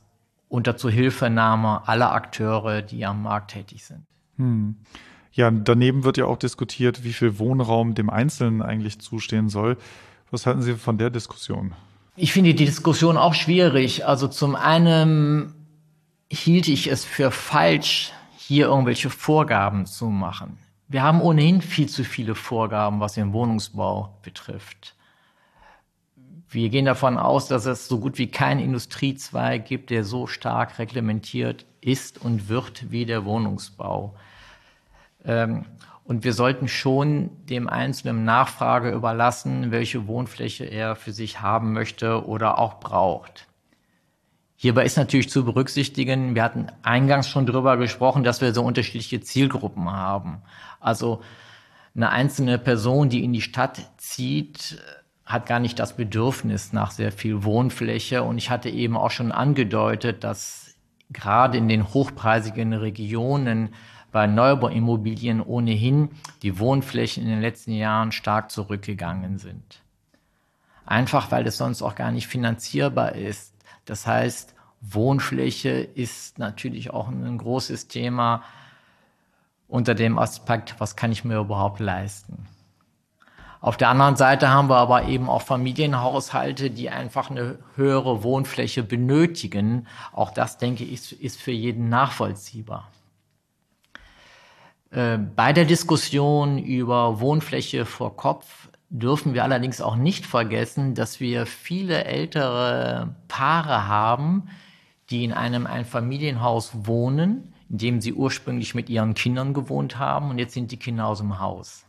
unter 0.50 0.75
Zuhilfenahme 0.75 1.88
aller 1.88 2.12
Akteure, 2.12 2.81
die 2.81 3.05
am 3.05 3.24
Markt 3.24 3.51
tätig 3.51 3.86
sind. 3.86 4.05
Hm. 4.38 4.75
Ja, 5.34 5.50
daneben 5.50 6.03
wird 6.03 6.17
ja 6.17 6.25
auch 6.25 6.38
diskutiert, 6.38 7.05
wie 7.05 7.13
viel 7.13 7.39
Wohnraum 7.39 7.96
dem 7.96 8.10
Einzelnen 8.10 8.62
eigentlich 8.62 9.00
zustehen 9.00 9.48
soll. 9.48 9.77
Was 10.29 10.46
halten 10.46 10.62
Sie 10.62 10.74
von 10.74 10.98
der 10.98 11.10
Diskussion? 11.10 11.74
Ich 12.15 12.34
finde 12.34 12.53
die 12.53 12.65
Diskussion 12.65 13.18
auch 13.18 13.34
schwierig. 13.34 14.06
Also 14.06 14.27
zum 14.27 14.56
einen 14.56 15.53
hielt 16.30 16.68
ich 16.68 16.88
es 16.88 17.06
für 17.06 17.32
falsch, 17.32 18.12
hier 18.38 18.65
irgendwelche 18.65 19.10
Vorgaben 19.10 19.86
zu 19.86 20.08
machen. 20.08 20.58
Wir 20.89 21.03
haben 21.03 21.22
ohnehin 21.22 21.62
viel 21.62 21.88
zu 21.88 22.03
viele 22.03 22.36
Vorgaben, 22.36 23.00
was 23.00 23.13
den 23.13 23.32
Wohnungsbau 23.32 24.18
betrifft. 24.24 24.96
Wir 26.50 26.68
gehen 26.68 26.84
davon 26.84 27.18
aus, 27.18 27.48
dass 27.48 27.65
es 27.65 27.88
so 27.88 28.00
gut 28.00 28.18
wie 28.18 28.27
keinen 28.27 28.60
Industriezweig 28.60 29.65
gibt, 29.65 29.89
der 29.89 30.03
so 30.03 30.27
stark 30.27 30.80
reglementiert 30.80 31.65
ist 31.80 32.18
und 32.18 32.50
wird 32.50 32.91
wie 32.91 33.06
der 33.06 33.24
Wohnungsbau. 33.24 34.15
Und 36.12 36.25
wir 36.25 36.34
sollten 36.34 36.68
schon 36.68 37.30
dem 37.46 37.70
Einzelnen 37.70 38.25
Nachfrage 38.25 38.91
überlassen, 38.91 39.72
welche 39.72 40.08
Wohnfläche 40.08 40.65
er 40.65 40.98
für 40.98 41.13
sich 41.13 41.39
haben 41.39 41.72
möchte 41.72 42.27
oder 42.27 42.60
auch 42.60 42.82
braucht. 42.82 43.48
Hierbei 44.58 44.84
ist 44.84 44.98
natürlich 44.98 45.30
zu 45.30 45.46
berücksichtigen, 45.46 46.36
wir 46.36 46.44
hatten 46.44 46.68
eingangs 46.84 47.30
schon 47.30 47.46
drüber 47.46 47.77
gesprochen, 47.77 48.25
dass 48.25 48.41
wir 48.41 48.53
so 48.53 48.62
unterschiedliche 48.62 49.22
Zielgruppen 49.22 49.89
haben. 49.89 50.41
Also 50.82 51.22
eine 51.96 52.10
einzelne 52.10 52.58
Person, 52.58 53.08
die 53.08 53.24
in 53.24 53.32
die 53.32 53.39
Stadt 53.39 53.80
zieht, 53.96 54.84
hat 55.24 55.46
gar 55.46 55.62
nicht 55.62 55.80
das 55.80 55.96
Bedürfnis 55.96 56.74
nach 56.74 56.91
sehr 56.91 57.13
viel 57.13 57.46
Wohnfläche. 57.46 58.24
Und 58.24 58.38
ich 58.38 58.50
hatte 58.50 58.70
eben 58.70 58.98
auch 58.98 59.12
schon 59.12 59.32
angedeutet, 59.32 60.25
dass 60.25 60.75
gerade 61.10 61.58
in 61.58 61.70
den 61.70 61.94
hochpreisigen 61.94 62.74
Regionen 62.74 63.70
bei 64.12 64.27
Neubauimmobilien 64.27 65.41
ohnehin 65.41 66.10
die 66.41 66.60
Wohnflächen 66.60 67.24
in 67.24 67.30
den 67.30 67.41
letzten 67.41 67.72
Jahren 67.72 68.12
stark 68.12 68.51
zurückgegangen 68.51 69.38
sind. 69.38 69.82
Einfach 70.86 71.32
weil 71.32 71.48
es 71.48 71.58
sonst 71.58 71.82
auch 71.82 71.96
gar 71.96 72.12
nicht 72.12 72.27
finanzierbar 72.27 73.13
ist. 73.13 73.53
Das 73.86 74.06
heißt, 74.08 74.56
Wohnfläche 74.82 75.70
ist 75.70 76.39
natürlich 76.39 76.91
auch 76.91 77.08
ein 77.08 77.38
großes 77.38 77.88
Thema 77.88 78.44
unter 79.68 79.96
dem 79.96 80.20
Aspekt, 80.20 80.75
was 80.80 80.96
kann 80.96 81.12
ich 81.12 81.24
mir 81.24 81.38
überhaupt 81.38 81.80
leisten. 81.80 82.48
Auf 83.62 83.77
der 83.77 83.89
anderen 83.89 84.15
Seite 84.15 84.50
haben 84.50 84.70
wir 84.70 84.77
aber 84.77 85.03
eben 85.06 85.30
auch 85.30 85.44
Familienhaushalte, 85.44 86.72
die 86.72 86.89
einfach 86.89 87.30
eine 87.30 87.60
höhere 87.75 88.24
Wohnfläche 88.24 88.82
benötigen. 88.82 89.88
Auch 90.13 90.32
das, 90.32 90.58
denke 90.58 90.84
ich, 90.84 91.22
ist 91.22 91.39
für 91.39 91.51
jeden 91.51 91.88
nachvollziehbar. 91.88 92.89
Äh, 94.91 95.17
bei 95.17 95.53
der 95.53 95.65
Diskussion 95.65 96.57
über 96.57 97.19
Wohnfläche 97.19 97.86
vor 97.86 98.15
Kopf 98.15 98.69
dürfen 98.89 99.33
wir 99.33 99.43
allerdings 99.43 99.81
auch 99.81 99.95
nicht 99.95 100.25
vergessen, 100.25 100.95
dass 100.95 101.19
wir 101.19 101.45
viele 101.45 102.03
ältere 102.03 103.15
Paare 103.29 103.88
haben, 103.88 104.50
die 105.10 105.24
in 105.24 105.31
einem 105.31 105.65
Einfamilienhaus 105.65 106.71
wohnen, 106.86 107.53
in 107.69 107.77
dem 107.77 108.01
sie 108.01 108.13
ursprünglich 108.13 108.75
mit 108.75 108.89
ihren 108.89 109.13
Kindern 109.13 109.53
gewohnt 109.53 109.98
haben 109.98 110.29
und 110.29 110.39
jetzt 110.39 110.53
sind 110.53 110.71
die 110.71 110.77
Kinder 110.77 111.07
aus 111.07 111.19
dem 111.19 111.39
Haus. 111.39 111.86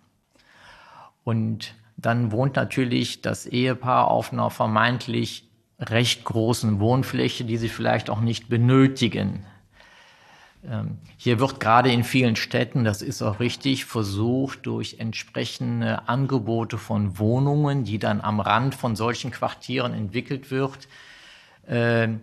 Und 1.24 1.74
dann 1.96 2.30
wohnt 2.30 2.56
natürlich 2.56 3.20
das 3.20 3.46
Ehepaar 3.46 4.08
auf 4.08 4.32
einer 4.32 4.50
vermeintlich 4.50 5.48
recht 5.80 6.24
großen 6.24 6.78
Wohnfläche, 6.78 7.44
die 7.44 7.56
sie 7.56 7.68
vielleicht 7.68 8.10
auch 8.10 8.20
nicht 8.20 8.48
benötigen. 8.48 9.44
Ähm, 10.68 10.98
hier 11.16 11.40
wird 11.40 11.60
gerade 11.60 11.90
in 11.90 12.04
vielen 12.04 12.36
Städten, 12.36 12.84
das 12.84 13.02
ist 13.02 13.22
auch 13.22 13.40
richtig, 13.40 13.84
versucht, 13.84 14.66
durch 14.66 14.96
entsprechende 14.98 16.08
Angebote 16.08 16.78
von 16.78 17.18
Wohnungen, 17.18 17.84
die 17.84 17.98
dann 17.98 18.20
am 18.20 18.40
Rand 18.40 18.74
von 18.74 18.94
solchen 18.94 19.30
Quartieren 19.30 19.92
entwickelt 19.92 20.50
wird, 20.50 20.88
ähm, 21.66 22.20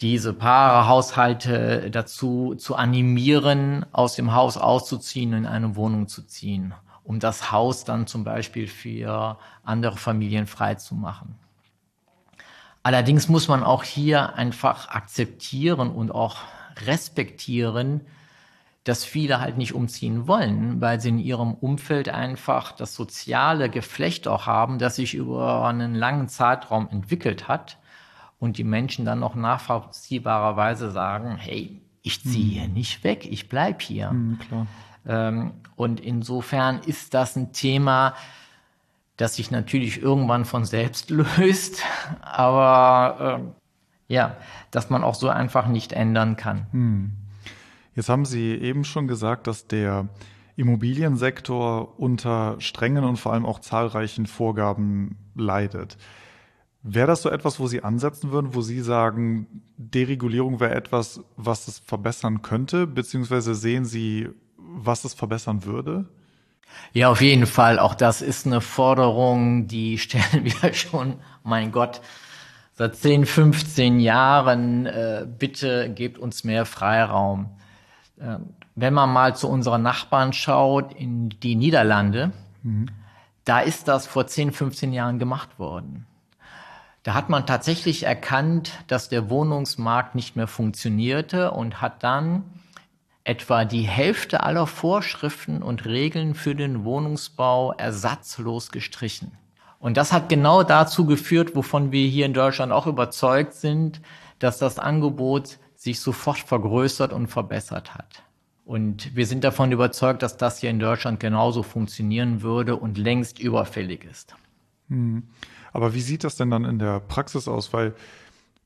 diese 0.00 0.32
Paare, 0.32 0.88
Haushalte 0.88 1.90
dazu 1.90 2.54
zu 2.54 2.74
animieren, 2.74 3.84
aus 3.92 4.14
dem 4.14 4.32
Haus 4.32 4.56
auszuziehen 4.56 5.32
und 5.32 5.40
in 5.40 5.46
eine 5.46 5.76
Wohnung 5.76 6.08
zu 6.08 6.22
ziehen 6.22 6.72
um 7.10 7.18
das 7.18 7.50
Haus 7.50 7.82
dann 7.82 8.06
zum 8.06 8.22
Beispiel 8.22 8.68
für 8.68 9.36
andere 9.64 9.96
Familien 9.96 10.46
freizumachen. 10.46 11.34
Allerdings 12.84 13.28
muss 13.28 13.48
man 13.48 13.64
auch 13.64 13.82
hier 13.82 14.36
einfach 14.36 14.88
akzeptieren 14.88 15.90
und 15.90 16.12
auch 16.12 16.36
respektieren, 16.86 18.02
dass 18.84 19.04
viele 19.04 19.40
halt 19.40 19.58
nicht 19.58 19.74
umziehen 19.74 20.26
wollen, 20.26 20.80
weil 20.80 21.00
sie 21.00 21.10
in 21.10 21.18
ihrem 21.18 21.54
Umfeld 21.54 22.08
einfach 22.08 22.72
das 22.72 22.94
soziale 22.94 23.68
Geflecht 23.68 24.26
auch 24.26 24.46
haben, 24.46 24.78
das 24.78 24.96
sich 24.96 25.14
über 25.14 25.66
einen 25.66 25.94
langen 25.94 26.28
Zeitraum 26.28 26.88
entwickelt 26.90 27.46
hat 27.46 27.78
und 28.38 28.56
die 28.56 28.64
Menschen 28.64 29.04
dann 29.04 29.20
noch 29.20 29.34
nachvollziehbarerweise 29.34 30.90
sagen, 30.90 31.36
hey, 31.36 31.80
ich 32.02 32.22
ziehe 32.22 32.44
mhm. 32.44 32.50
hier 32.50 32.68
nicht 32.68 33.04
weg, 33.04 33.26
ich 33.30 33.48
bleib 33.48 33.82
hier. 33.82 34.12
Mhm, 34.12 34.38
ähm, 35.06 35.52
und 35.76 36.00
insofern 36.00 36.80
ist 36.80 37.12
das 37.12 37.36
ein 37.36 37.52
Thema, 37.52 38.14
das 39.18 39.36
sich 39.36 39.50
natürlich 39.50 40.00
irgendwann 40.00 40.46
von 40.46 40.64
selbst 40.64 41.10
löst, 41.10 41.82
aber 42.22 43.42
äh, 43.42 43.59
ja, 44.10 44.36
dass 44.72 44.90
man 44.90 45.04
auch 45.04 45.14
so 45.14 45.28
einfach 45.28 45.68
nicht 45.68 45.92
ändern 45.92 46.36
kann. 46.36 46.66
Hm. 46.72 47.12
Jetzt 47.94 48.08
haben 48.08 48.24
Sie 48.24 48.50
eben 48.54 48.84
schon 48.84 49.06
gesagt, 49.06 49.46
dass 49.46 49.68
der 49.68 50.08
Immobiliensektor 50.56 51.98
unter 51.98 52.56
strengen 52.58 53.04
und 53.04 53.18
vor 53.18 53.32
allem 53.32 53.46
auch 53.46 53.60
zahlreichen 53.60 54.26
Vorgaben 54.26 55.16
leidet. 55.36 55.96
Wäre 56.82 57.06
das 57.06 57.22
so 57.22 57.30
etwas, 57.30 57.60
wo 57.60 57.68
Sie 57.68 57.84
ansetzen 57.84 58.32
würden, 58.32 58.54
wo 58.54 58.62
Sie 58.62 58.80
sagen, 58.80 59.62
Deregulierung 59.76 60.58
wäre 60.58 60.74
etwas, 60.74 61.20
was 61.36 61.68
es 61.68 61.78
verbessern 61.78 62.42
könnte, 62.42 62.88
beziehungsweise 62.88 63.54
sehen 63.54 63.84
Sie 63.84 64.28
was 64.56 65.04
es 65.04 65.14
verbessern 65.14 65.64
würde? 65.64 66.06
Ja, 66.92 67.10
auf 67.10 67.20
jeden 67.20 67.46
Fall. 67.46 67.78
Auch 67.78 67.94
das 67.94 68.22
ist 68.22 68.46
eine 68.46 68.60
Forderung, 68.60 69.66
die 69.68 69.98
stellen 69.98 70.44
wir 70.44 70.72
schon, 70.74 71.14
mein 71.44 71.70
Gott, 71.70 72.00
seit 72.80 72.96
10, 72.96 73.26
15 73.26 74.00
Jahren. 74.00 74.86
Äh, 74.86 75.26
bitte 75.38 75.90
gebt 75.90 76.18
uns 76.18 76.44
mehr 76.44 76.64
Freiraum. 76.64 77.50
Äh, 78.18 78.36
wenn 78.74 78.94
man 78.94 79.12
mal 79.12 79.36
zu 79.36 79.50
unseren 79.50 79.82
Nachbarn 79.82 80.32
schaut, 80.32 80.94
in 80.94 81.28
die 81.28 81.56
Niederlande, 81.56 82.32
mhm. 82.62 82.86
da 83.44 83.60
ist 83.60 83.86
das 83.86 84.06
vor 84.06 84.26
10, 84.26 84.52
15 84.52 84.94
Jahren 84.94 85.18
gemacht 85.18 85.58
worden. 85.58 86.06
Da 87.02 87.12
hat 87.12 87.28
man 87.28 87.44
tatsächlich 87.44 88.04
erkannt, 88.04 88.72
dass 88.86 89.10
der 89.10 89.28
Wohnungsmarkt 89.28 90.14
nicht 90.14 90.34
mehr 90.34 90.46
funktionierte 90.46 91.50
und 91.50 91.82
hat 91.82 92.02
dann 92.02 92.44
etwa 93.24 93.66
die 93.66 93.82
Hälfte 93.82 94.42
aller 94.42 94.66
Vorschriften 94.66 95.62
und 95.62 95.84
Regeln 95.84 96.34
für 96.34 96.54
den 96.54 96.84
Wohnungsbau 96.84 97.72
ersatzlos 97.74 98.70
gestrichen. 98.70 99.32
Und 99.80 99.96
das 99.96 100.12
hat 100.12 100.28
genau 100.28 100.62
dazu 100.62 101.06
geführt, 101.06 101.56
wovon 101.56 101.90
wir 101.90 102.06
hier 102.06 102.26
in 102.26 102.34
Deutschland 102.34 102.70
auch 102.70 102.86
überzeugt 102.86 103.54
sind, 103.54 104.00
dass 104.38 104.58
das 104.58 104.78
Angebot 104.78 105.58
sich 105.74 106.00
sofort 106.00 106.38
vergrößert 106.38 107.12
und 107.12 107.26
verbessert 107.26 107.94
hat. 107.94 108.22
Und 108.66 109.16
wir 109.16 109.26
sind 109.26 109.42
davon 109.42 109.72
überzeugt, 109.72 110.22
dass 110.22 110.36
das 110.36 110.58
hier 110.58 110.70
in 110.70 110.78
Deutschland 110.78 111.18
genauso 111.18 111.62
funktionieren 111.62 112.42
würde 112.42 112.76
und 112.76 112.98
längst 112.98 113.40
überfällig 113.40 114.04
ist. 114.04 114.36
Hm. 114.88 115.24
Aber 115.72 115.94
wie 115.94 116.00
sieht 116.00 116.24
das 116.24 116.36
denn 116.36 116.50
dann 116.50 116.64
in 116.64 116.78
der 116.78 117.00
Praxis 117.00 117.48
aus? 117.48 117.72
Weil 117.72 117.94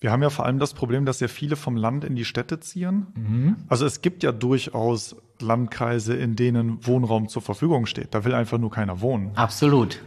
wir 0.00 0.10
haben 0.10 0.22
ja 0.22 0.30
vor 0.30 0.44
allem 0.44 0.58
das 0.58 0.74
Problem, 0.74 1.06
dass 1.06 1.20
sehr 1.20 1.28
viele 1.28 1.56
vom 1.56 1.76
Land 1.76 2.04
in 2.04 2.16
die 2.16 2.24
Städte 2.24 2.60
ziehen. 2.60 3.06
Mhm. 3.14 3.56
Also 3.68 3.86
es 3.86 4.02
gibt 4.02 4.22
ja 4.22 4.32
durchaus 4.32 5.16
Landkreise, 5.40 6.14
in 6.14 6.36
denen 6.36 6.84
Wohnraum 6.86 7.28
zur 7.28 7.40
Verfügung 7.40 7.86
steht. 7.86 8.14
Da 8.14 8.24
will 8.24 8.34
einfach 8.34 8.58
nur 8.58 8.70
keiner 8.70 9.00
wohnen. 9.00 9.30
Absolut. 9.36 10.00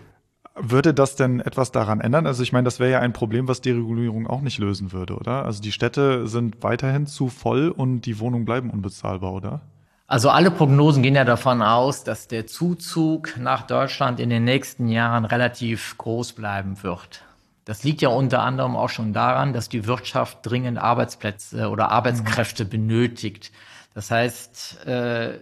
Würde 0.59 0.93
das 0.93 1.15
denn 1.15 1.39
etwas 1.39 1.71
daran 1.71 2.01
ändern? 2.01 2.25
Also 2.25 2.43
ich 2.43 2.51
meine, 2.51 2.65
das 2.65 2.79
wäre 2.79 2.91
ja 2.91 2.99
ein 2.99 3.13
Problem, 3.13 3.47
was 3.47 3.61
die 3.61 3.71
Regulierung 3.71 4.27
auch 4.27 4.41
nicht 4.41 4.57
lösen 4.57 4.91
würde, 4.91 5.15
oder? 5.15 5.45
Also 5.45 5.61
die 5.61 5.71
Städte 5.71 6.27
sind 6.27 6.63
weiterhin 6.63 7.05
zu 7.05 7.29
voll 7.29 7.69
und 7.69 8.01
die 8.01 8.19
Wohnungen 8.19 8.45
bleiben 8.45 8.69
unbezahlbar, 8.69 9.33
oder? 9.33 9.61
Also 10.07 10.29
alle 10.29 10.51
Prognosen 10.51 11.03
gehen 11.03 11.15
ja 11.15 11.25
davon 11.25 11.61
aus, 11.61 12.03
dass 12.03 12.27
der 12.27 12.47
Zuzug 12.47 13.37
nach 13.37 13.67
Deutschland 13.67 14.19
in 14.19 14.29
den 14.29 14.45
nächsten 14.45 14.87
Jahren 14.87 15.25
relativ 15.25 15.97
groß 15.97 16.33
bleiben 16.33 16.81
wird. 16.81 17.23
Das 17.65 17.83
liegt 17.83 18.01
ja 18.01 18.07
unter 18.07 18.41
anderem 18.41 18.77
auch 18.77 18.87
schon 18.87 19.11
daran, 19.11 19.51
dass 19.51 19.67
die 19.67 19.85
Wirtschaft 19.85 20.39
dringend 20.43 20.77
Arbeitsplätze 20.77 21.69
oder 21.69 21.91
Arbeitskräfte 21.91 22.63
mhm. 22.63 22.69
benötigt. 22.69 23.51
Das 23.93 24.09
heißt, 24.09 24.85
äh, 24.87 25.39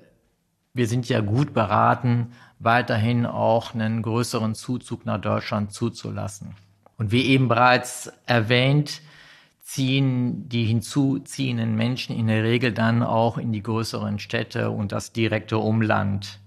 wir 0.74 0.88
sind 0.88 1.08
ja 1.08 1.22
gut 1.22 1.54
beraten, 1.54 2.32
weiterhin 2.60 3.26
auch 3.26 3.74
einen 3.74 4.02
größeren 4.02 4.56
Zuzug 4.56 5.06
nach 5.06 5.20
Deutschland 5.20 5.74
zuzulassen. 5.74 6.56
Und 6.98 7.12
wie 7.12 7.26
eben 7.26 7.48
bereits 7.48 8.12
erwähnt, 8.26 9.02
ziehen 9.62 10.48
die 10.48 10.66
hinzuziehenden 10.66 11.76
Menschen 11.76 12.16
in 12.16 12.28
der 12.28 12.44
Regel 12.44 12.72
dann 12.72 13.04
auch 13.04 13.38
in 13.38 13.52
die 13.52 13.64
größeren 13.64 14.20
Städte 14.20 14.70
und 14.70 14.92
das 14.92 15.12
direkte 15.12 15.58
Umland. 15.58 16.40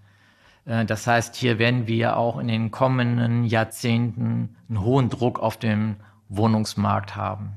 Äh, 0.65 0.85
das 0.85 1.07
heißt, 1.07 1.35
hier 1.35 1.59
werden 1.59 1.87
wir 1.87 2.17
auch 2.17 2.39
in 2.39 2.49
den 2.49 2.71
kommenden 2.71 3.45
Jahrzehnten 3.45 4.57
einen 4.69 4.81
hohen 4.83 5.11
Druck 5.11 5.41
auf 5.41 5.57
dem 5.57 5.97
Wohnungsmarkt 6.29 7.17
haben. 7.17 7.53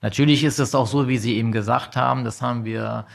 Natürlich 0.00 0.42
ist 0.42 0.58
es 0.58 0.74
auch 0.74 0.86
so, 0.86 1.06
wie 1.06 1.18
Sie 1.18 1.36
eben 1.36 1.52
gesagt 1.52 1.94
haben, 1.94 2.24
das 2.24 2.42
haben 2.42 2.64
wir 2.64 3.06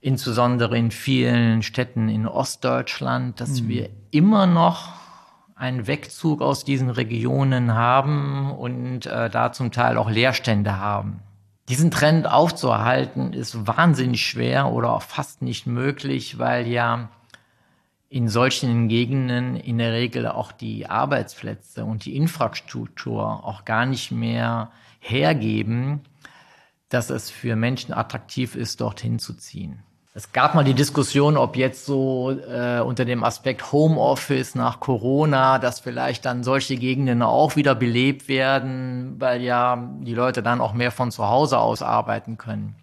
insbesondere 0.00 0.78
in 0.78 0.90
vielen 0.90 1.62
Städten 1.62 2.08
in 2.08 2.26
Ostdeutschland, 2.26 3.40
dass 3.40 3.62
mhm. 3.62 3.68
wir 3.68 3.90
immer 4.10 4.46
noch 4.46 4.92
einen 5.54 5.86
Wegzug 5.86 6.40
aus 6.40 6.64
diesen 6.64 6.88
Regionen 6.88 7.74
haben 7.74 8.52
und 8.52 9.06
äh, 9.06 9.28
da 9.28 9.52
zum 9.52 9.72
Teil 9.72 9.96
auch 9.96 10.08
Leerstände 10.08 10.78
haben. 10.78 11.20
Diesen 11.68 11.90
Trend 11.90 12.30
aufzuerhalten 12.30 13.32
ist 13.32 13.66
wahnsinnig 13.66 14.24
schwer 14.24 14.72
oder 14.72 14.92
auch 14.92 15.02
fast 15.02 15.42
nicht 15.42 15.66
möglich, 15.66 16.38
weil 16.38 16.66
ja 16.66 17.10
in 18.08 18.28
solchen 18.28 18.88
Gegenden 18.88 19.56
in 19.56 19.76
der 19.78 19.92
Regel 19.92 20.28
auch 20.28 20.52
die 20.52 20.86
Arbeitsplätze 20.88 21.84
und 21.84 22.06
die 22.06 22.16
Infrastruktur 22.16 23.44
auch 23.44 23.66
gar 23.66 23.84
nicht 23.84 24.12
mehr 24.12 24.70
hergeben, 25.00 26.00
dass 26.88 27.10
es 27.10 27.28
für 27.28 27.54
Menschen 27.54 27.92
attraktiv 27.92 28.54
ist, 28.54 28.80
dorthin 28.80 29.18
zu 29.18 29.34
ziehen. 29.34 29.82
Es 30.14 30.32
gab 30.32 30.54
mal 30.54 30.64
die 30.64 30.74
Diskussion, 30.74 31.36
ob 31.36 31.54
jetzt 31.56 31.84
so 31.84 32.30
äh, 32.30 32.80
unter 32.80 33.04
dem 33.04 33.22
Aspekt 33.22 33.72
Homeoffice 33.72 34.54
nach 34.54 34.80
Corona, 34.80 35.58
dass 35.58 35.80
vielleicht 35.80 36.24
dann 36.24 36.42
solche 36.42 36.76
Gegenden 36.76 37.22
auch 37.22 37.56
wieder 37.56 37.74
belebt 37.74 38.26
werden, 38.26 39.16
weil 39.18 39.42
ja 39.42 39.90
die 40.00 40.14
Leute 40.14 40.42
dann 40.42 40.60
auch 40.60 40.72
mehr 40.72 40.90
von 40.90 41.10
zu 41.10 41.28
Hause 41.28 41.58
aus 41.58 41.82
arbeiten 41.82 42.38
können. 42.38 42.74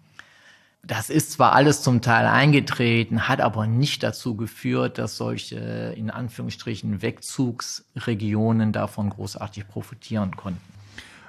Das 0.86 1.10
ist 1.10 1.32
zwar 1.32 1.52
alles 1.52 1.82
zum 1.82 2.00
Teil 2.00 2.26
eingetreten, 2.26 3.26
hat 3.26 3.40
aber 3.40 3.66
nicht 3.66 4.04
dazu 4.04 4.36
geführt, 4.36 4.98
dass 4.98 5.16
solche 5.16 5.92
in 5.96 6.10
Anführungsstrichen 6.10 7.02
Wegzugsregionen 7.02 8.72
davon 8.72 9.10
großartig 9.10 9.66
profitieren 9.66 10.36
konnten. 10.36 10.62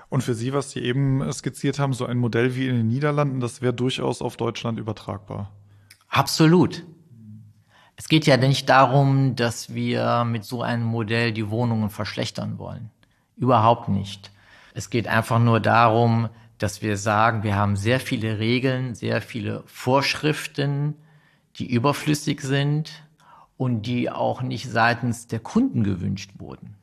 Und 0.10 0.24
für 0.24 0.36
Sie, 0.36 0.54
was 0.54 0.70
Sie 0.72 0.80
eben 0.80 1.34
skizziert 1.34 1.80
haben, 1.80 1.94
so 1.94 2.06
ein 2.06 2.18
Modell 2.18 2.56
wie 2.56 2.68
in 2.68 2.76
den 2.76 2.88
Niederlanden, 2.88 3.40
das 3.40 3.62
wäre 3.64 3.74
durchaus 3.74 4.22
auf 4.22 4.38
Deutschland 4.38 4.78
übertragbar. 4.78 5.52
Absolut. 6.18 6.84
Es 7.96 8.08
geht 8.08 8.26
ja 8.26 8.38
nicht 8.38 8.68
darum, 8.70 9.36
dass 9.36 9.76
wir 9.76 10.24
mit 10.24 10.46
so 10.46 10.64
einem 10.64 10.84
Modell 10.84 11.32
die 11.32 11.52
Wohnungen 11.52 11.92
verschlechtern 11.92 12.58
wollen. 12.58 12.90
Überhaupt 13.36 13.88
nicht. 13.88 14.32
Es 14.74 14.90
geht 14.90 15.08
einfach 15.08 15.38
nur 15.38 15.60
darum, 15.60 16.30
dass 16.58 16.82
wir 16.82 16.98
sagen, 16.98 17.44
wir 17.44 17.56
haben 17.56 17.76
sehr 17.76 18.00
viele 18.00 18.40
Regeln, 18.40 18.96
sehr 18.96 19.22
viele 19.22 19.62
Vorschriften, 19.68 20.96
die 21.58 21.72
überflüssig 21.72 22.42
sind 22.42 23.04
und 23.56 23.84
die 23.84 24.10
auch 24.10 24.42
nicht 24.42 24.72
seitens 24.72 25.28
der 25.28 25.40
Kunden 25.40 25.84
gewünscht 25.84 26.32
wurden. 26.40 26.78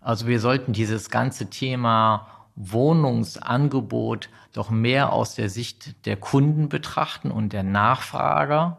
Also 0.00 0.26
wir 0.26 0.40
sollten 0.40 0.72
dieses 0.72 1.10
ganze 1.10 1.50
Thema 1.50 2.28
Wohnungsangebot 2.56 4.28
doch 4.52 4.70
mehr 4.70 5.12
aus 5.12 5.34
der 5.34 5.50
Sicht 5.50 6.06
der 6.06 6.16
Kunden 6.16 6.68
betrachten 6.68 7.30
und 7.30 7.52
der 7.52 7.62
Nachfrager 7.62 8.78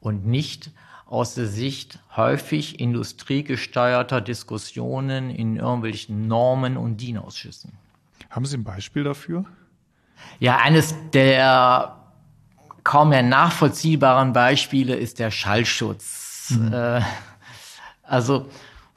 und 0.00 0.26
nicht 0.26 0.70
aus 1.06 1.34
der 1.34 1.46
Sicht 1.46 2.00
häufig 2.16 2.80
industriegesteuerter 2.80 4.20
Diskussionen 4.20 5.30
in 5.30 5.56
irgendwelchen 5.56 6.26
Normen 6.26 6.76
und 6.76 7.00
DIN-Ausschüssen. 7.00 7.72
Haben 8.30 8.46
Sie 8.46 8.56
ein 8.56 8.64
Beispiel 8.64 9.04
dafür? 9.04 9.44
Ja, 10.38 10.58
eines 10.58 10.94
der 11.12 11.96
kaum 12.82 13.10
mehr 13.10 13.22
nachvollziehbaren 13.22 14.32
Beispiele 14.32 14.94
ist 14.94 15.18
der 15.18 15.30
Schallschutz. 15.30 16.50
Mhm. 16.50 16.72
Äh, 16.72 17.00
also 18.02 18.50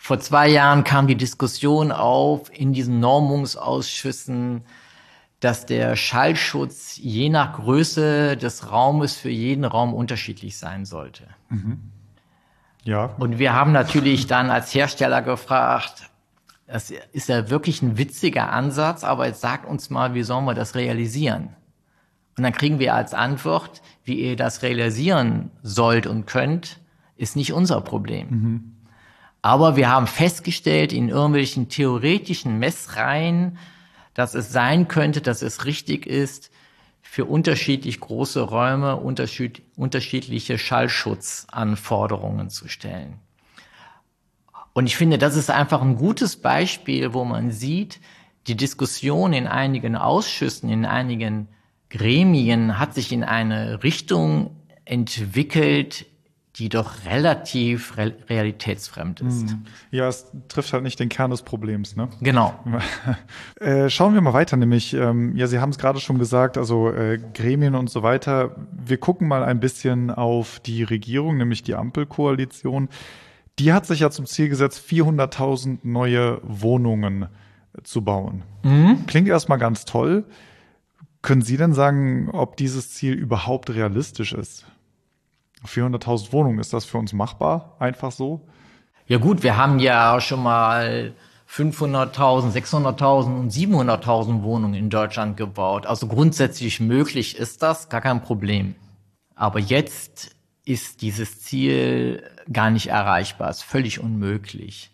vor 0.08 0.22
zwei 0.22 0.48
Jahren 0.48 0.86
kam 0.86 1.06
die 1.08 1.18
Diskussion 1.18 1.92
auf 1.92 2.50
in 2.58 2.72
diesen 2.72 3.02
Normungsausschüssen, 3.02 4.64
dass 5.42 5.66
der 5.66 5.98
Schallschutz 5.98 6.96
je 6.96 7.28
nach 7.28 7.58
Größe 7.58 8.38
des 8.38 8.72
Raumes 8.72 9.18
für 9.18 9.30
jeden 9.30 9.66
Raum 9.66 9.94
unterschiedlich 9.94 10.58
sein 10.58 10.86
sollte. 10.86 11.28
Mhm. 11.50 11.92
Ja. 12.86 13.16
Und 13.20 13.38
wir 13.38 13.52
haben 13.52 13.74
natürlich 13.74 14.28
dann 14.28 14.50
als 14.50 14.74
Hersteller 14.74 15.22
gefragt, 15.22 16.10
das 16.68 16.90
ist 17.12 17.28
ja 17.28 17.50
wirklich 17.50 17.82
ein 17.82 17.98
witziger 17.98 18.54
Ansatz, 18.54 19.04
aber 19.04 19.28
jetzt 19.28 19.42
sagt 19.42 19.68
uns 19.68 19.90
mal, 19.90 20.14
wie 20.14 20.24
sollen 20.24 20.46
wir 20.46 20.54
das 20.54 20.76
realisieren? 20.76 21.50
Und 22.38 22.46
dann 22.46 22.54
kriegen 22.54 22.80
wir 22.80 22.96
als 22.96 23.14
Antwort, 23.14 23.82
wie 24.06 24.22
ihr 24.22 24.38
das 24.38 24.62
realisieren 24.62 25.52
sollt 25.64 26.08
und 26.08 26.28
könnt, 26.28 26.80
ist 27.18 27.36
nicht 27.36 27.52
unser 27.52 27.82
Problem. 27.82 28.28
Mhm. 28.30 28.77
Aber 29.48 29.78
wir 29.78 29.90
haben 29.90 30.08
festgestellt 30.08 30.92
in 30.92 31.08
irgendwelchen 31.08 31.70
theoretischen 31.70 32.60
Messreihen, 32.60 33.58
dass 34.14 34.36
es 34.36 34.52
sein 34.52 34.90
könnte, 34.90 35.22
dass 35.22 35.42
es 35.42 35.64
richtig 35.64 36.06
ist, 36.06 36.52
für 37.02 37.24
unterschiedlich 37.24 38.02
große 38.02 38.42
Räume 38.42 38.98
unterschied 38.98 39.62
unterschiedliche 39.78 40.58
Schallschutzanforderungen 40.58 42.50
zu 42.50 42.68
stellen. 42.68 43.22
Und 44.74 44.86
ich 44.86 44.98
finde, 44.98 45.18
das 45.18 45.38
ist 45.38 45.50
einfach 45.50 45.82
ein 45.82 45.96
gutes 45.96 46.36
Beispiel, 46.36 47.14
wo 47.14 47.24
man 47.24 47.52
sieht, 47.52 48.02
die 48.48 48.58
Diskussion 48.58 49.32
in 49.32 49.48
einigen 49.48 49.96
Ausschüssen, 49.96 50.70
in 50.70 50.86
einigen 50.86 51.48
Gremien 51.90 52.78
hat 52.80 52.94
sich 52.94 53.14
in 53.14 53.24
eine 53.24 53.82
Richtung 53.82 54.58
entwickelt, 54.84 56.06
die 56.58 56.70
doch 56.70 57.06
relativ 57.06 57.98
re 57.98 58.14
realitätsfremd 58.30 59.22
ist. 59.22 59.52
Hm. 59.52 59.66
Ja, 59.92 60.08
es 60.08 60.32
trifft 60.48 60.74
halt 60.74 60.84
nicht 60.84 61.00
den 61.00 61.10
Kern 61.10 61.30
des 61.30 61.44
Problems, 61.44 61.96
ne? 61.96 62.10
Genau. 62.20 62.58
äh, 63.60 63.90
schauen 63.90 64.16
wir 64.16 64.22
mal 64.22 64.34
weiter, 64.34 64.58
nämlich, 64.58 64.94
ähm, 64.94 65.36
ja, 65.36 65.46
Sie 65.46 65.60
haben 65.60 65.70
es 65.70 65.78
gerade 65.78 66.00
schon 66.00 66.18
gesagt, 66.18 66.58
also 66.58 66.90
äh, 66.90 67.20
Gremien 67.34 67.76
und 67.76 67.90
so 67.90 68.02
weiter. 68.02 68.56
Wir 68.72 68.98
gucken 68.98 69.28
mal 69.28 69.44
ein 69.44 69.60
bisschen 69.60 70.10
auf 70.10 70.60
die 70.60 70.82
Regierung, 70.84 71.38
nämlich 71.38 71.62
die 71.62 71.76
Ampelkoalition. 71.76 72.90
Die 73.60 73.74
hat 73.74 73.86
sich 73.86 74.00
ja 74.00 74.10
zum 74.10 74.26
Ziel 74.26 74.50
gesetzt, 74.50 74.82
400.000 74.88 75.80
neue 75.84 76.40
Wohnungen 76.44 77.28
zu 77.84 78.04
bauen. 78.04 78.44
Mhm. 78.64 79.06
Klingt 79.06 79.28
erstmal 79.28 79.60
ganz 79.60 79.86
toll. 79.86 80.26
Können 81.22 81.42
Sie 81.42 81.58
denn 81.58 81.74
sagen, 81.74 82.30
ob 82.32 82.58
dieses 82.58 82.94
Ziel 82.94 83.14
überhaupt 83.14 83.70
realistisch 83.70 84.34
ist? 84.34 84.66
400.000 85.66 86.32
Wohnungen, 86.34 86.60
ist 86.60 86.74
das 86.74 86.86
für 86.86 86.98
uns 86.98 87.14
machbar? 87.14 87.76
Einfach 87.80 88.12
so? 88.12 88.48
Ja 89.08 89.18
gut, 89.18 89.44
wir 89.44 89.58
haben 89.58 89.80
ja 89.80 90.20
schon 90.20 90.44
mal 90.44 91.14
500.000, 91.50 92.52
600.000 92.52 93.40
und 93.40 93.52
700.000 93.52 94.44
Wohnungen 94.44 94.74
in 94.74 94.90
Deutschland 94.90 95.38
gebaut. 95.38 95.86
Also 95.86 96.08
grundsätzlich 96.08 96.80
möglich 96.80 97.38
ist 97.38 97.64
das, 97.64 97.90
gar 97.90 98.02
kein 98.02 98.22
Problem. 98.22 98.76
Aber 99.36 99.60
jetzt 99.60 100.36
ist 100.66 101.02
dieses 101.02 101.42
Ziel 101.42 102.24
gar 102.52 102.70
nicht 102.70 102.88
erreichbar, 102.88 103.50
ist 103.50 103.64
völlig 103.64 104.00
unmöglich. 104.00 104.92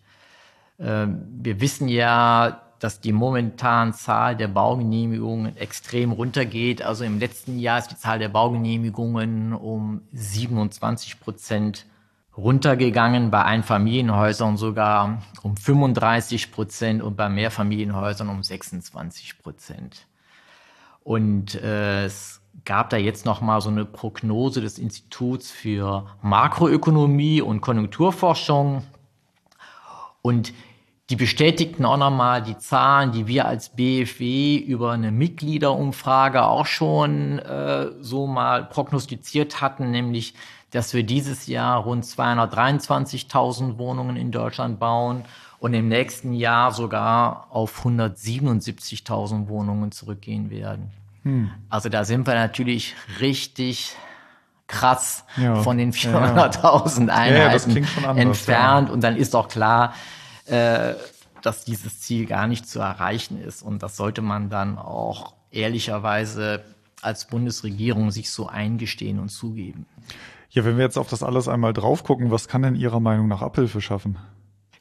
Ähm, 0.78 1.26
wir 1.42 1.60
wissen 1.60 1.88
ja, 1.88 2.62
dass 2.84 3.00
die 3.00 3.12
momentane 3.12 3.92
Zahl 3.92 4.36
der 4.36 4.46
Baugenehmigungen 4.46 5.56
extrem 5.56 6.12
runtergeht. 6.12 6.82
Also 6.82 7.04
im 7.04 7.18
letzten 7.18 7.58
Jahr 7.58 7.78
ist 7.78 7.90
die 7.90 7.96
Zahl 7.96 8.18
der 8.18 8.28
Baugenehmigungen 8.28 9.54
um 9.54 10.02
27 10.12 11.18
Prozent 11.18 11.86
runtergegangen, 12.36 13.30
bei 13.30 13.42
Einfamilienhäusern 13.42 14.58
sogar 14.58 15.22
um 15.40 15.56
35 15.56 16.52
Prozent 16.52 17.02
und 17.02 17.16
bei 17.16 17.30
Mehrfamilienhäusern 17.30 18.28
um 18.28 18.42
26 18.42 19.38
Prozent. 19.38 20.06
Und 21.04 21.54
äh, 21.54 22.04
es 22.04 22.42
gab 22.66 22.90
da 22.90 22.98
jetzt 22.98 23.24
noch 23.24 23.40
mal 23.40 23.62
so 23.62 23.70
eine 23.70 23.86
Prognose 23.86 24.60
des 24.60 24.78
Instituts 24.78 25.50
für 25.50 26.04
Makroökonomie 26.20 27.40
und 27.40 27.62
Konjunkturforschung. 27.62 28.84
Und 30.20 30.52
die 31.10 31.16
bestätigten 31.16 31.84
auch 31.84 31.98
nochmal 31.98 32.42
die 32.42 32.56
Zahlen, 32.56 33.12
die 33.12 33.26
wir 33.26 33.46
als 33.46 33.70
BFW 33.70 34.56
über 34.56 34.92
eine 34.92 35.10
Mitgliederumfrage 35.10 36.44
auch 36.44 36.66
schon 36.66 37.38
äh, 37.40 37.90
so 38.00 38.26
mal 38.26 38.64
prognostiziert 38.64 39.60
hatten, 39.60 39.90
nämlich, 39.90 40.34
dass 40.70 40.94
wir 40.94 41.02
dieses 41.02 41.46
Jahr 41.46 41.82
rund 41.82 42.04
223.000 42.04 43.76
Wohnungen 43.76 44.16
in 44.16 44.32
Deutschland 44.32 44.78
bauen 44.78 45.24
und 45.58 45.74
im 45.74 45.88
nächsten 45.88 46.32
Jahr 46.32 46.72
sogar 46.72 47.48
auf 47.50 47.84
177.000 47.84 49.48
Wohnungen 49.48 49.92
zurückgehen 49.92 50.50
werden. 50.50 50.90
Hm. 51.22 51.50
Also 51.68 51.90
da 51.90 52.04
sind 52.04 52.26
wir 52.26 52.34
natürlich 52.34 52.94
richtig 53.20 53.94
krass 54.66 55.24
ja. 55.36 55.56
von 55.56 55.76
den 55.76 55.92
400.000 55.92 57.08
ja. 57.08 57.14
Einheiten 57.14 57.86
ja, 58.02 58.14
entfernt. 58.14 58.90
Und 58.90 59.02
dann 59.02 59.16
ist 59.16 59.36
auch 59.36 59.48
klar, 59.48 59.94
äh, 60.46 60.94
dass 61.42 61.64
dieses 61.64 62.00
Ziel 62.00 62.26
gar 62.26 62.46
nicht 62.46 62.68
zu 62.68 62.80
erreichen 62.80 63.40
ist. 63.40 63.62
Und 63.62 63.82
das 63.82 63.96
sollte 63.96 64.22
man 64.22 64.48
dann 64.48 64.78
auch 64.78 65.34
ehrlicherweise 65.50 66.64
als 67.02 67.26
Bundesregierung 67.26 68.10
sich 68.10 68.30
so 68.30 68.46
eingestehen 68.46 69.18
und 69.18 69.28
zugeben. 69.28 69.86
Ja, 70.50 70.64
wenn 70.64 70.76
wir 70.76 70.84
jetzt 70.84 70.96
auf 70.96 71.08
das 71.08 71.22
alles 71.22 71.48
einmal 71.48 71.72
drauf 71.72 72.04
gucken, 72.04 72.30
was 72.30 72.48
kann 72.48 72.62
denn 72.62 72.76
Ihrer 72.76 73.00
Meinung 73.00 73.28
nach 73.28 73.42
Abhilfe 73.42 73.80
schaffen? 73.80 74.18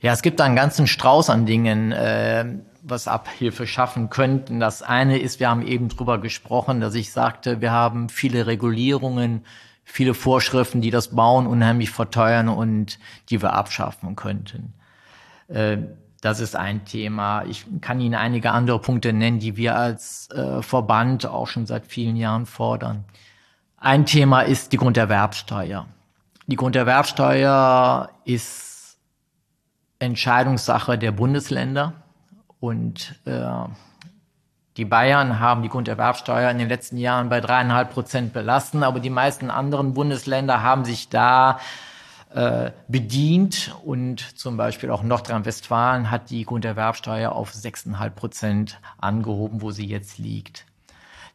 Ja, 0.01 0.13
es 0.13 0.21
gibt 0.21 0.39
da 0.39 0.45
einen 0.45 0.55
ganzen 0.55 0.87
Strauß 0.87 1.29
an 1.29 1.45
Dingen, 1.45 1.91
äh, 1.91 2.45
was 2.81 3.07
Abhilfe 3.07 3.65
schaffen 3.65 4.09
könnten. 4.09 4.59
Das 4.59 4.83
eine 4.83 5.17
ist, 5.17 5.39
wir 5.39 5.49
haben 5.49 5.65
eben 5.65 5.89
drüber 5.89 6.19
gesprochen, 6.19 6.81
dass 6.81 6.93
ich 6.95 7.11
sagte, 7.11 7.61
wir 7.61 7.71
haben 7.71 8.09
viele 8.09 8.45
Regulierungen, 8.45 9.45
viele 9.83 10.13
Vorschriften, 10.13 10.81
die 10.81 10.91
das 10.91 11.15
Bauen 11.15 11.47
unheimlich 11.47 11.89
verteuern 11.89 12.49
und 12.49 12.99
die 13.29 13.41
wir 13.41 13.53
abschaffen 13.53 14.15
könnten. 14.15 14.73
Äh, 15.53 15.77
das 16.21 16.39
ist 16.39 16.55
ein 16.55 16.85
Thema. 16.85 17.43
Ich 17.43 17.65
kann 17.81 17.99
Ihnen 17.99 18.15
einige 18.15 18.51
andere 18.51 18.79
Punkte 18.79 19.11
nennen, 19.11 19.39
die 19.39 19.57
wir 19.57 19.75
als 19.75 20.29
äh, 20.31 20.61
Verband 20.61 21.25
auch 21.25 21.47
schon 21.47 21.65
seit 21.65 21.85
vielen 21.85 22.15
Jahren 22.15 22.45
fordern. 22.45 23.03
Ein 23.77 24.05
Thema 24.05 24.41
ist 24.41 24.71
die 24.71 24.77
Grunderwerbsteuer. 24.77 25.85
Die 26.47 26.55
Grunderwerbsteuer 26.55 28.09
ist 28.23 28.97
Entscheidungssache 29.99 30.97
der 30.97 31.11
Bundesländer 31.11 31.93
und 32.59 33.19
äh, 33.25 33.45
Die 34.77 34.85
Bayern 34.85 35.39
haben 35.39 35.61
die 35.61 35.69
Grunderwerbsteuer 35.69 36.49
in 36.49 36.57
den 36.57 36.67
letzten 36.67 36.97
Jahren 36.97 37.29
bei 37.29 37.41
dreieinhalb 37.41 37.93
Prozent 37.93 38.33
belassen, 38.33 38.83
aber 38.83 38.99
die 38.99 39.11
meisten 39.11 39.51
anderen 39.51 39.93
Bundesländer 39.93 40.63
haben 40.63 40.83
sich 40.83 41.09
da 41.09 41.59
bedient 42.87 43.75
und 43.83 44.19
zum 44.39 44.57
Beispiel 44.57 44.89
auch 44.89 45.03
Nordrhein-Westfalen 45.03 46.09
hat 46.09 46.31
die 46.31 46.45
Grunderwerbsteuer 46.45 47.31
auf 47.31 47.53
sechseinhalb 47.53 48.15
Prozent 48.15 48.79
angehoben, 48.97 49.61
wo 49.61 49.71
sie 49.71 49.85
jetzt 49.85 50.17
liegt. 50.17 50.65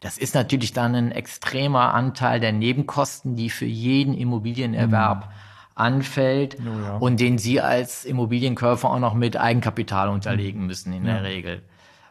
Das 0.01 0.19
ist 0.19 0.35
natürlich 0.35 0.73
dann 0.73 0.95
ein 0.95 1.13
extremer 1.13 1.95
Anteil 1.95 2.41
der 2.41 2.53
Nebenkosten, 2.53 3.37
die 3.37 3.51
für 3.51 3.67
jeden 3.67 4.15
Immobilienerwerb 4.15 5.27
mhm. 5.27 5.33
anfällt 5.75 6.57
oh 6.61 6.81
ja. 6.81 6.97
und 6.97 7.19
den 7.19 7.39
Sie 7.39 7.61
als 7.61 8.05
Immobilienkäufer 8.05 8.91
auch 8.91 9.01
noch 9.01 9.15
mit 9.15 9.37
Eigenkapital 9.37 10.09
unterlegen 10.09 10.67
müssen 10.67 10.93
in 10.93 11.05
ja. 11.05 11.15
der 11.15 11.25
Regel. 11.25 11.63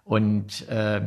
Und 0.03 0.67
äh, 0.69 1.01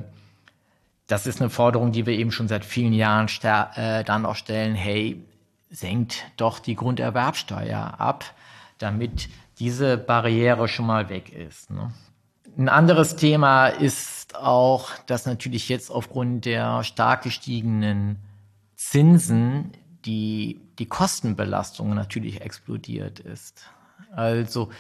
das 1.07 1.27
ist 1.27 1.41
eine 1.41 1.51
Forderung, 1.51 1.93
die 1.93 2.07
wir 2.07 2.15
eben 2.15 2.31
schon 2.31 2.49
seit 2.49 2.65
vielen 2.65 2.93
Jahren 2.93 3.29
äh, 3.75 4.05
dann 4.05 4.25
auch 4.25 4.37
stellen. 4.37 4.75
Hey, 4.75 5.23
senkt 5.71 6.25
doch 6.37 6.59
die 6.59 6.75
Grunderwerbsteuer 6.75 7.99
ab, 7.99 8.25
damit 8.79 9.29
diese 9.59 9.97
Barriere 9.97 10.69
schon 10.69 10.87
mal 10.87 11.09
weg 11.09 11.33
ist. 11.33 11.71
Ne? 11.71 11.93
Ein 12.59 12.69
anderes 12.69 13.17
Thema 13.17 13.69
ist 13.69 14.35
auch, 14.35 14.91
dass 15.07 15.27
natürlich 15.27 15.69
jetzt 15.69 15.91
aufgrund 15.91 16.45
der 16.45 16.83
stark 16.83 17.23
gestiegenen 17.23 18.19
Zinsen 18.75 19.73
die, 20.05 20.61
die 20.79 20.87
Kostenbelastung 20.87 21.95
natürlich 21.95 22.41
explodiert 22.41 23.21
ist. 23.21 23.67
Also 24.13 24.71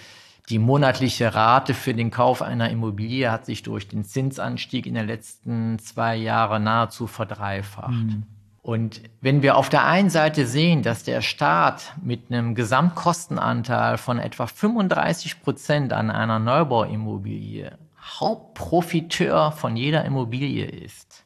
die 0.48 0.58
monatliche 0.58 1.32
Rate 1.34 1.74
für 1.74 1.94
den 1.94 2.10
Kauf 2.10 2.42
einer 2.42 2.70
Immobilie 2.70 3.30
hat 3.30 3.46
sich 3.46 3.62
durch 3.62 3.86
den 3.86 4.04
Zinsanstieg 4.04 4.86
in 4.86 4.94
den 4.94 5.06
letzten 5.06 5.78
zwei 5.78 6.16
Jahren 6.16 6.64
nahezu 6.64 7.06
verdreifacht. 7.06 7.90
Mhm. 7.90 8.24
Und 8.62 9.00
wenn 9.22 9.42
wir 9.42 9.56
auf 9.56 9.70
der 9.70 9.86
einen 9.86 10.10
Seite 10.10 10.46
sehen, 10.46 10.82
dass 10.82 11.02
der 11.02 11.22
Staat 11.22 11.94
mit 12.02 12.30
einem 12.30 12.54
Gesamtkostenanteil 12.54 13.96
von 13.96 14.18
etwa 14.18 14.46
35 14.46 15.42
Prozent 15.42 15.92
an 15.92 16.10
einer 16.10 16.38
Neubauimmobilie 16.38 17.78
Hauptprofiteur 18.02 19.52
von 19.52 19.76
jeder 19.76 20.04
Immobilie 20.04 20.66
ist, 20.66 21.24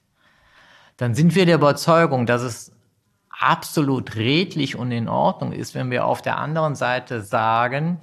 dann 0.97 1.14
sind 1.14 1.35
wir 1.35 1.44
der 1.44 1.57
Überzeugung, 1.57 2.27
dass 2.27 2.42
es 2.42 2.73
absolut 3.31 4.14
redlich 4.14 4.77
und 4.77 4.92
in 4.92 5.09
Ordnung 5.09 5.53
ist, 5.53 5.75
wenn 5.75 5.90
wir 5.90 6.05
auf 6.05 6.23
der 6.23 6.38
anderen 6.38 6.77
Seite 6.77 7.20
sagen, 7.20 8.01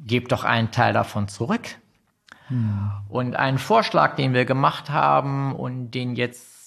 gebt 0.00 0.32
doch 0.32 0.42
einen 0.42 0.72
Teil 0.72 0.92
davon 0.92 1.28
zurück. 1.28 1.76
Hm. 2.48 2.90
Und 3.08 3.36
einen 3.36 3.58
Vorschlag, 3.58 4.16
den 4.16 4.34
wir 4.34 4.44
gemacht 4.44 4.90
haben 4.90 5.54
und 5.54 5.92
den 5.92 6.16
jetzt 6.16 6.57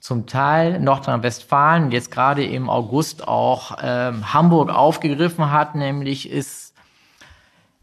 zum 0.00 0.26
Teil 0.26 0.80
Nordrhein-Westfalen, 0.80 1.90
jetzt 1.90 2.10
gerade 2.10 2.44
im 2.44 2.70
August 2.70 3.26
auch 3.26 3.78
ähm, 3.82 4.32
Hamburg 4.32 4.70
aufgegriffen 4.70 5.50
hat, 5.50 5.74
nämlich 5.74 6.30
ist, 6.30 6.74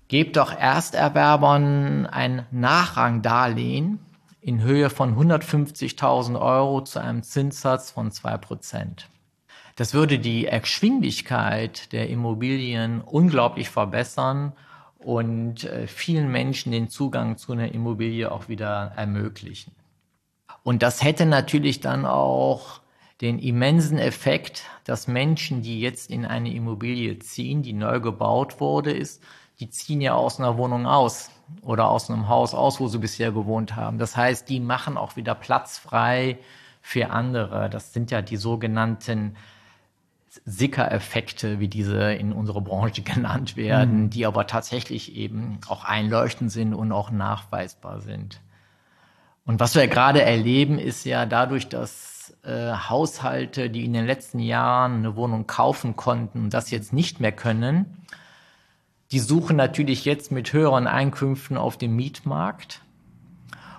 gebt 0.08 0.38
doch 0.38 0.58
Ersterwerbern 0.58 2.06
ein 2.06 2.46
Nachrangdarlehen 2.52 4.00
in 4.42 4.62
Höhe 4.62 4.90
von 4.90 5.18
150.000 5.18 6.40
Euro 6.40 6.82
zu 6.82 7.00
einem 7.00 7.24
Zinssatz 7.24 7.92
von 7.92 8.12
zwei 8.12 8.38
Prozent. 8.38 9.10
Das 9.76 9.94
würde 9.94 10.20
die 10.20 10.46
Erschwinglichkeit 10.46 11.92
der 11.92 12.10
Immobilien 12.10 13.02
unglaublich 13.02 13.70
verbessern 13.70 14.54
und 15.00 15.66
äh, 15.66 15.88
vielen 15.88 16.32
Menschen 16.32 16.72
den 16.72 16.90
Zugang 16.90 17.38
zu 17.38 17.52
einer 17.52 17.74
Immobilie 17.74 18.32
auch 18.32 18.48
wieder 18.48 18.94
ermöglichen. 18.96 19.74
Und 20.66 20.82
das 20.82 21.04
hätte 21.04 21.28
natürlich 21.28 21.80
dann 21.80 22.08
auch 22.08 22.82
den 23.22 23.38
immensen 23.38 24.00
Effekt, 24.00 24.64
dass 24.84 25.08
Menschen, 25.08 25.62
die 25.62 25.80
jetzt 25.80 26.10
in 26.10 26.26
eine 26.26 26.52
Immobilie 26.52 27.20
ziehen, 27.20 27.62
die 27.62 27.72
neu 27.72 28.00
gebaut 28.00 28.60
wurde, 28.60 28.92
ist, 28.92 29.22
die 29.60 29.70
ziehen 29.70 30.02
ja 30.02 30.16
aus 30.16 30.40
einer 30.40 30.58
Wohnung 30.58 30.88
aus 30.88 31.30
oder 31.62 31.88
aus 31.88 32.10
einem 32.10 32.30
Haus 32.30 32.56
aus, 32.56 32.80
wo 32.80 32.88
sie 32.88 32.98
bisher 32.98 33.32
gewohnt 33.32 33.76
haben. 33.76 34.00
Das 34.00 34.18
heißt, 34.18 34.50
die 34.50 34.60
machen 34.60 34.98
auch 34.98 35.16
wieder 35.16 35.36
Platz 35.36 35.78
frei 35.78 36.40
für 36.82 37.12
andere. 37.12 37.70
Das 37.70 37.94
sind 37.94 38.10
ja 38.10 38.24
die 38.24 38.38
sogenannten 38.38 39.36
Sicker-Effekte, 40.46 41.60
wie 41.60 41.68
diese 41.68 42.14
in 42.14 42.34
unserer 42.34 42.62
Branche 42.62 43.02
genannt 43.04 43.56
werden, 43.56 44.06
mhm. 44.06 44.10
die 44.10 44.26
aber 44.26 44.48
tatsächlich 44.48 45.16
eben 45.16 45.60
auch 45.68 45.84
einleuchtend 45.84 46.52
sind 46.52 46.74
und 46.74 46.92
auch 46.92 47.12
nachweisbar 47.12 48.02
sind. 48.02 48.42
Und 49.46 49.60
was 49.60 49.76
wir 49.76 49.88
gerade 49.88 50.22
erleben, 50.22 50.80
ist 50.80 51.06
ja 51.06 51.26
dadurch, 51.26 51.70
dass 51.70 52.36
äh, 52.44 52.72
Haushalte, 52.74 53.70
die 53.70 53.86
in 53.86 53.94
den 53.94 54.06
letzten 54.06 54.40
Jahren 54.40 54.98
eine 54.98 55.16
Wohnung 55.16 55.46
kaufen 55.48 55.96
konnten, 55.96 56.50
das 56.50 56.72
jetzt 56.72 56.94
nicht 56.94 57.20
mehr 57.20 57.32
können, 57.32 58.06
die 59.12 59.20
suchen 59.20 59.56
natürlich 59.56 60.04
jetzt 60.04 60.32
mit 60.32 60.52
höheren 60.52 60.88
Einkünften 60.88 61.58
auf 61.58 61.78
dem 61.78 61.96
Mietmarkt. 61.96 62.82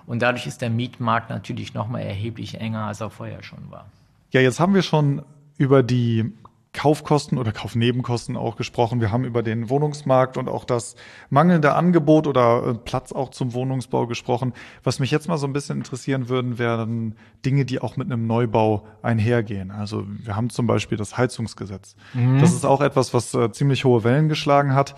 Und 0.05 0.21
dadurch 0.21 0.47
ist 0.47 0.61
der 0.61 0.69
Mietmarkt 0.69 1.29
natürlich 1.29 1.73
nochmal 1.73 2.03
erheblich 2.03 2.59
enger, 2.61 2.85
als 2.85 3.01
er 3.01 3.09
vorher 3.09 3.43
schon 3.43 3.69
war. 3.69 3.87
Ja, 4.31 4.39
jetzt 4.39 4.61
haben 4.61 4.73
wir 4.73 4.83
schon 4.83 5.23
über 5.57 5.83
die 5.83 6.33
Kaufkosten 6.77 7.39
oder 7.39 7.51
Kaufnebenkosten 7.51 8.37
auch 8.37 8.55
gesprochen. 8.55 9.01
Wir 9.01 9.11
haben 9.11 9.25
über 9.25 9.41
den 9.41 9.67
Wohnungsmarkt 9.67 10.37
und 10.37 10.47
auch 10.47 10.63
das 10.63 10.95
mangelnde 11.31 11.73
Angebot 11.73 12.27
oder 12.27 12.67
äh, 12.67 12.73
Platz 12.75 13.11
auch 13.11 13.29
zum 13.29 13.55
Wohnungsbau 13.55 14.05
gesprochen. 14.05 14.53
Was 14.83 14.99
mich 14.99 15.09
jetzt 15.09 15.27
mal 15.27 15.39
so 15.39 15.47
ein 15.47 15.53
bisschen 15.53 15.79
interessieren 15.79 16.29
würden, 16.29 16.59
wären 16.59 17.15
Dinge, 17.43 17.65
die 17.65 17.81
auch 17.81 17.97
mit 17.97 18.11
einem 18.11 18.27
Neubau 18.27 18.85
einhergehen. 19.01 19.71
Also 19.71 20.05
wir 20.07 20.35
haben 20.35 20.51
zum 20.51 20.67
Beispiel 20.67 20.99
das 20.99 21.17
Heizungsgesetz. 21.17 21.95
Mhm. 22.13 22.41
Das 22.41 22.53
ist 22.53 22.63
auch 22.63 22.81
etwas, 22.81 23.11
was 23.11 23.33
äh, 23.33 23.51
ziemlich 23.51 23.83
hohe 23.83 24.03
Wellen 24.03 24.29
geschlagen 24.29 24.75
hat. 24.75 24.95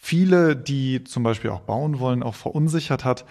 Viele, 0.00 0.56
die 0.56 1.04
zum 1.04 1.22
Beispiel 1.22 1.50
auch 1.50 1.60
bauen 1.60 1.98
wollen, 1.98 2.22
auch 2.22 2.34
verunsichert 2.34 3.04
hat. 3.04 3.26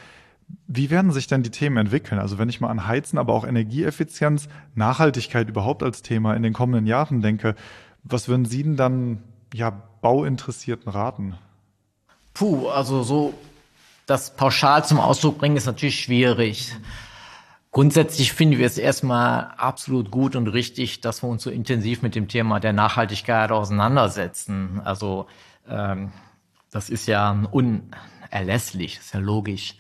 Wie 0.67 0.89
werden 0.89 1.11
sich 1.11 1.27
denn 1.27 1.43
die 1.43 1.51
Themen 1.51 1.77
entwickeln? 1.77 2.19
Also 2.19 2.37
wenn 2.37 2.49
ich 2.49 2.61
mal 2.61 2.69
an 2.69 2.87
Heizen, 2.87 3.17
aber 3.17 3.33
auch 3.33 3.45
Energieeffizienz, 3.45 4.47
Nachhaltigkeit 4.75 5.49
überhaupt 5.49 5.83
als 5.83 6.01
Thema 6.01 6.35
in 6.35 6.43
den 6.43 6.53
kommenden 6.53 6.87
Jahren 6.87 7.21
denke, 7.21 7.55
was 8.03 8.27
würden 8.27 8.45
Sie 8.45 8.63
denn 8.63 8.75
dann 8.75 9.23
ja 9.53 9.71
Bauinteressierten 10.01 10.91
raten? 10.91 11.35
Puh, 12.33 12.67
also 12.67 13.03
so 13.03 13.33
das 14.05 14.35
pauschal 14.35 14.85
zum 14.85 14.99
Ausdruck 14.99 15.39
bringen 15.39 15.57
ist 15.57 15.65
natürlich 15.65 15.99
schwierig. 15.99 16.75
Grundsätzlich 17.71 18.31
finden 18.31 18.57
wir 18.57 18.67
es 18.67 18.77
erstmal 18.77 19.51
absolut 19.57 20.11
gut 20.11 20.35
und 20.35 20.47
richtig, 20.47 21.01
dass 21.01 21.23
wir 21.23 21.27
uns 21.27 21.43
so 21.43 21.49
intensiv 21.49 22.01
mit 22.03 22.15
dem 22.15 22.27
Thema 22.27 22.59
der 22.59 22.71
Nachhaltigkeit 22.71 23.51
auseinandersetzen. 23.51 24.79
Also 24.85 25.27
ähm, 25.67 26.11
das 26.71 26.89
ist 26.89 27.07
ja 27.07 27.31
unerlässlich, 27.51 28.97
ist 28.99 29.13
ja 29.13 29.19
logisch. 29.19 29.75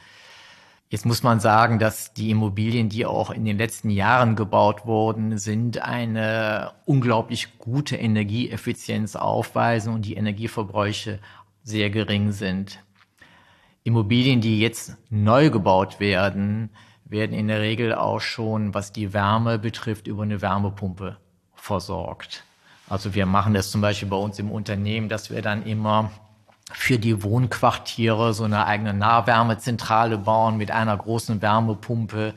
Jetzt 0.89 1.05
muss 1.05 1.23
man 1.23 1.39
sagen, 1.39 1.79
dass 1.79 2.13
die 2.13 2.29
Immobilien, 2.29 2.89
die 2.89 3.05
auch 3.05 3.31
in 3.31 3.43
den 3.43 3.57
letzten 3.57 3.89
Jahren 3.89 4.35
gebaut 4.35 4.85
wurden, 4.85 5.37
sind 5.39 5.81
eine 5.81 6.73
unglaublich 6.85 7.57
gute 7.57 7.95
Energieeffizienz 7.95 9.15
aufweisen 9.15 9.93
und 9.93 10.05
die 10.05 10.13
Energieverbräuche 10.13 11.19
sehr 11.63 11.89
gering 11.89 12.31
sind. 12.31 12.79
Immobilien, 13.83 14.41
die 14.41 14.59
jetzt 14.59 14.95
neu 15.09 15.49
gebaut 15.49 15.99
werden, 15.99 16.69
werden 17.03 17.35
in 17.35 17.47
der 17.47 17.61
Regel 17.61 17.93
auch 17.93 18.19
schon, 18.19 18.73
was 18.73 18.91
die 18.91 19.11
Wärme 19.13 19.57
betrifft, 19.57 20.05
über 20.05 20.23
eine 20.23 20.41
Wärmepumpe 20.41 21.17
versorgt. 21.55 22.43
Also 22.87 23.15
wir 23.15 23.25
machen 23.25 23.55
das 23.55 23.71
zum 23.71 23.81
Beispiel 23.81 24.09
bei 24.09 24.17
uns 24.17 24.37
im 24.37 24.51
Unternehmen, 24.51 25.09
dass 25.09 25.31
wir 25.31 25.41
dann 25.41 25.65
immer 25.65 26.11
für 26.71 26.97
die 26.97 27.21
Wohnquartiere 27.23 28.33
so 28.33 28.43
eine 28.43 28.65
eigene 28.65 28.93
Nahwärmezentrale 28.93 30.17
bauen 30.17 30.57
mit 30.57 30.71
einer 30.71 30.97
großen 30.97 31.41
Wärmepumpe, 31.41 32.33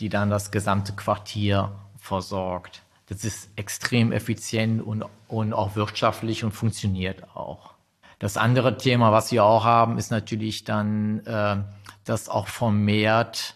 die 0.00 0.08
dann 0.08 0.30
das 0.30 0.50
gesamte 0.50 0.92
Quartier 0.92 1.72
versorgt. 1.98 2.82
Das 3.06 3.24
ist 3.24 3.50
extrem 3.56 4.12
effizient 4.12 4.82
und, 4.82 5.04
und 5.28 5.52
auch 5.52 5.76
wirtschaftlich 5.76 6.44
und 6.44 6.52
funktioniert 6.52 7.34
auch. 7.34 7.74
Das 8.18 8.36
andere 8.36 8.78
Thema, 8.78 9.12
was 9.12 9.32
wir 9.32 9.44
auch 9.44 9.64
haben, 9.64 9.98
ist 9.98 10.10
natürlich 10.10 10.64
dann, 10.64 11.20
äh, 11.26 11.56
dass 12.04 12.28
auch 12.28 12.48
vermehrt 12.48 13.54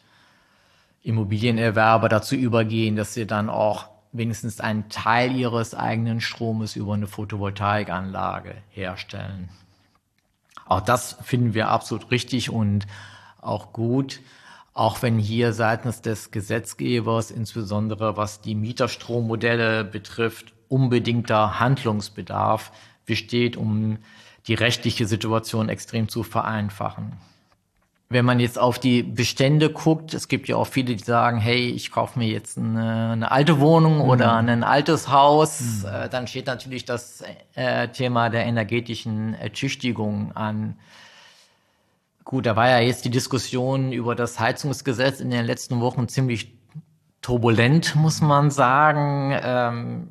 Immobilienerwerber 1.02 2.08
dazu 2.08 2.34
übergehen, 2.34 2.96
dass 2.96 3.14
sie 3.14 3.26
dann 3.26 3.48
auch 3.48 3.88
wenigstens 4.12 4.60
einen 4.60 4.88
Teil 4.88 5.34
ihres 5.34 5.74
eigenen 5.74 6.20
Stromes 6.20 6.76
über 6.76 6.94
eine 6.94 7.06
Photovoltaikanlage 7.06 8.56
herstellen. 8.70 9.48
Auch 10.68 10.80
das 10.80 11.16
finden 11.22 11.54
wir 11.54 11.68
absolut 11.68 12.10
richtig 12.10 12.50
und 12.50 12.86
auch 13.40 13.72
gut. 13.72 14.20
Auch 14.74 15.02
wenn 15.02 15.18
hier 15.18 15.52
seitens 15.52 16.02
des 16.02 16.30
Gesetzgebers, 16.30 17.30
insbesondere 17.30 18.16
was 18.16 18.42
die 18.42 18.54
Mieterstrommodelle 18.54 19.84
betrifft, 19.84 20.52
unbedingter 20.68 21.58
Handlungsbedarf 21.58 22.70
besteht, 23.06 23.56
um 23.56 23.98
die 24.46 24.54
rechtliche 24.54 25.06
Situation 25.06 25.68
extrem 25.68 26.08
zu 26.08 26.22
vereinfachen. 26.22 27.16
Wenn 28.10 28.24
man 28.24 28.40
jetzt 28.40 28.58
auf 28.58 28.78
die 28.78 29.02
Bestände 29.02 29.70
guckt, 29.70 30.14
es 30.14 30.28
gibt 30.28 30.48
ja 30.48 30.56
auch 30.56 30.66
viele, 30.66 30.96
die 30.96 31.04
sagen, 31.04 31.38
hey, 31.38 31.68
ich 31.68 31.90
kaufe 31.90 32.18
mir 32.18 32.28
jetzt 32.28 32.56
eine, 32.56 33.10
eine 33.12 33.30
alte 33.30 33.60
Wohnung 33.60 33.96
mhm. 33.96 34.08
oder 34.08 34.34
ein 34.34 34.64
altes 34.64 35.10
Haus, 35.10 35.82
mhm. 35.82 35.88
äh, 35.88 36.08
dann 36.08 36.26
steht 36.26 36.46
natürlich 36.46 36.86
das 36.86 37.22
äh, 37.54 37.88
Thema 37.88 38.30
der 38.30 38.46
energetischen 38.46 39.34
Ertüchtigung 39.34 40.32
an. 40.34 40.78
Gut, 42.24 42.46
da 42.46 42.56
war 42.56 42.68
ja 42.68 42.78
jetzt 42.78 43.04
die 43.04 43.10
Diskussion 43.10 43.92
über 43.92 44.14
das 44.14 44.40
Heizungsgesetz 44.40 45.20
in 45.20 45.30
den 45.30 45.44
letzten 45.44 45.80
Wochen 45.80 46.08
ziemlich 46.08 46.58
turbulent, 47.20 47.94
muss 47.94 48.20
man 48.20 48.50
sagen. 48.50 49.38
Ähm, 49.42 50.08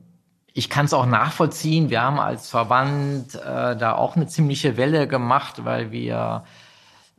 ich 0.53 0.69
kann 0.69 0.85
es 0.85 0.93
auch 0.93 1.05
nachvollziehen. 1.05 1.89
Wir 1.89 2.01
haben 2.01 2.19
als 2.19 2.49
Verband 2.49 3.35
äh, 3.35 3.75
da 3.75 3.93
auch 3.93 4.15
eine 4.15 4.27
ziemliche 4.27 4.77
Welle 4.77 5.07
gemacht, 5.07 5.65
weil 5.65 5.91
wir 5.91 6.43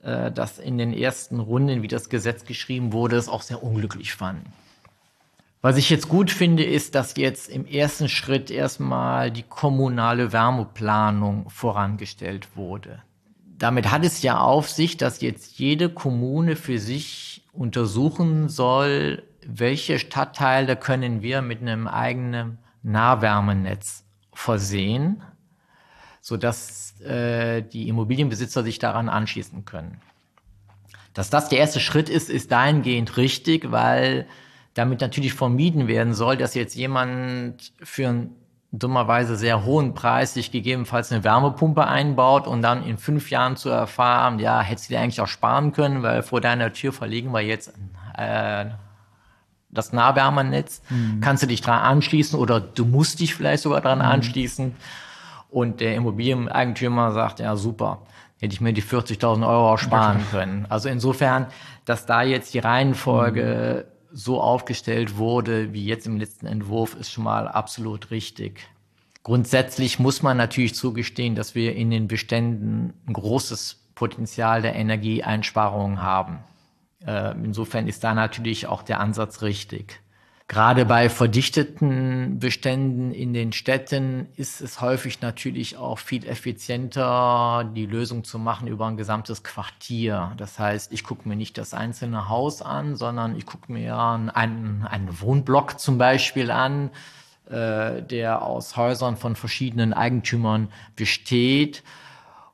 äh, 0.02 0.30
das 0.30 0.58
in 0.58 0.78
den 0.78 0.92
ersten 0.92 1.40
Runden, 1.40 1.82
wie 1.82 1.88
das 1.88 2.08
Gesetz 2.08 2.44
geschrieben 2.44 2.92
wurde, 2.92 3.16
es 3.16 3.28
auch 3.28 3.42
sehr 3.42 3.62
unglücklich 3.62 4.14
fanden. 4.14 4.52
Was 5.60 5.76
ich 5.76 5.90
jetzt 5.90 6.08
gut 6.08 6.30
finde, 6.30 6.62
ist, 6.62 6.94
dass 6.94 7.16
jetzt 7.16 7.48
im 7.48 7.66
ersten 7.66 8.08
Schritt 8.08 8.50
erstmal 8.50 9.32
die 9.32 9.42
kommunale 9.42 10.32
Wärmeplanung 10.32 11.50
vorangestellt 11.50 12.56
wurde. 12.56 13.02
Damit 13.58 13.90
hat 13.90 14.04
es 14.04 14.22
ja 14.22 14.38
auf 14.38 14.70
sich, 14.70 14.96
dass 14.96 15.20
jetzt 15.20 15.58
jede 15.58 15.88
Kommune 15.88 16.54
für 16.54 16.78
sich 16.78 17.44
untersuchen 17.52 18.48
soll, 18.48 19.24
welche 19.44 19.98
Stadtteile 19.98 20.76
können 20.76 21.22
wir 21.22 21.42
mit 21.42 21.60
einem 21.60 21.88
eigenen 21.88 22.58
Nahwärmenetz 22.84 24.04
versehen, 24.32 25.22
sodass 26.28 27.00
äh, 27.00 27.62
die 27.62 27.88
Immobilienbesitzer 27.88 28.62
sich 28.62 28.78
daran 28.78 29.08
anschließen 29.08 29.64
können. 29.64 29.98
Dass 31.14 31.30
das 31.30 31.48
der 31.48 31.58
erste 31.58 31.80
Schritt 31.80 32.10
ist, 32.10 32.28
ist 32.28 32.52
dahingehend 32.52 33.16
richtig, 33.16 33.72
weil 33.72 34.26
damit 34.74 35.00
natürlich 35.00 35.32
vermieden 35.32 35.88
werden 35.88 36.12
soll, 36.12 36.36
dass 36.36 36.54
jetzt 36.54 36.74
jemand 36.76 37.72
für 37.82 38.08
einen 38.08 38.36
dummerweise 38.72 39.36
sehr 39.36 39.64
hohen 39.64 39.94
Preis 39.94 40.34
sich 40.34 40.52
gegebenenfalls 40.52 41.10
eine 41.10 41.24
Wärmepumpe 41.24 41.86
einbaut 41.86 42.46
und 42.46 42.60
dann 42.60 42.84
in 42.84 42.98
fünf 42.98 43.30
Jahren 43.30 43.56
zu 43.56 43.70
erfahren, 43.70 44.38
ja, 44.38 44.60
hättest 44.60 44.90
du 44.90 44.94
dir 44.94 45.00
eigentlich 45.00 45.22
auch 45.22 45.28
sparen 45.28 45.72
können, 45.72 46.02
weil 46.02 46.22
vor 46.22 46.42
deiner 46.42 46.74
Tür 46.74 46.92
verlegen 46.92 47.32
wir 47.32 47.40
jetzt 47.40 47.72
äh, 48.18 48.66
das 49.70 49.94
Nahwärmernetz, 49.94 50.82
mhm. 50.90 51.20
kannst 51.22 51.42
du 51.42 51.46
dich 51.46 51.62
dran 51.62 51.80
anschließen 51.80 52.38
oder 52.38 52.60
du 52.60 52.84
musst 52.84 53.20
dich 53.20 53.34
vielleicht 53.34 53.62
sogar 53.62 53.80
dran 53.80 54.00
mhm. 54.00 54.04
anschließen. 54.04 54.76
Und 55.50 55.80
der 55.80 55.94
Immobilieneigentümer 55.94 57.12
sagt, 57.12 57.40
ja 57.40 57.56
super, 57.56 58.02
hätte 58.38 58.54
ich 58.54 58.60
mir 58.60 58.72
die 58.72 58.82
40.000 58.82 59.46
Euro 59.46 59.76
sparen 59.76 60.24
können. 60.30 60.66
Also 60.68 60.88
insofern, 60.88 61.46
dass 61.84 62.06
da 62.06 62.22
jetzt 62.22 62.54
die 62.54 62.58
Reihenfolge 62.58 63.86
mhm. 63.86 64.16
so 64.16 64.40
aufgestellt 64.40 65.16
wurde, 65.16 65.72
wie 65.72 65.86
jetzt 65.86 66.06
im 66.06 66.18
letzten 66.18 66.46
Entwurf, 66.46 66.94
ist 66.94 67.10
schon 67.10 67.24
mal 67.24 67.48
absolut 67.48 68.10
richtig. 68.10 68.68
Grundsätzlich 69.22 69.98
muss 69.98 70.22
man 70.22 70.36
natürlich 70.36 70.74
zugestehen, 70.74 71.34
dass 71.34 71.54
wir 71.54 71.74
in 71.74 71.90
den 71.90 72.08
Beständen 72.08 72.94
ein 73.06 73.12
großes 73.12 73.90
Potenzial 73.94 74.62
der 74.62 74.74
Energieeinsparungen 74.76 76.00
haben. 76.00 76.38
Äh, 77.04 77.32
insofern 77.32 77.88
ist 77.88 78.04
da 78.04 78.14
natürlich 78.14 78.66
auch 78.66 78.82
der 78.82 79.00
Ansatz 79.00 79.42
richtig. 79.42 80.00
Gerade 80.48 80.86
bei 80.86 81.10
verdichteten 81.10 82.38
Beständen 82.38 83.12
in 83.12 83.34
den 83.34 83.52
Städten 83.52 84.28
ist 84.34 84.62
es 84.62 84.80
häufig 84.80 85.20
natürlich 85.20 85.76
auch 85.76 85.98
viel 85.98 86.26
effizienter, 86.26 87.70
die 87.76 87.84
Lösung 87.84 88.24
zu 88.24 88.38
machen 88.38 88.66
über 88.66 88.86
ein 88.86 88.96
gesamtes 88.96 89.42
Quartier. 89.42 90.32
Das 90.38 90.58
heißt, 90.58 90.90
ich 90.90 91.04
gucke 91.04 91.28
mir 91.28 91.36
nicht 91.36 91.58
das 91.58 91.74
einzelne 91.74 92.30
Haus 92.30 92.62
an, 92.62 92.96
sondern 92.96 93.36
ich 93.36 93.44
gucke 93.44 93.70
mir 93.70 93.94
einen, 93.98 94.30
einen 94.30 95.20
Wohnblock 95.20 95.78
zum 95.78 95.98
Beispiel 95.98 96.50
an, 96.50 96.88
äh, 97.50 98.02
der 98.02 98.40
aus 98.40 98.74
Häusern 98.78 99.18
von 99.18 99.36
verschiedenen 99.36 99.92
Eigentümern 99.92 100.68
besteht 100.96 101.82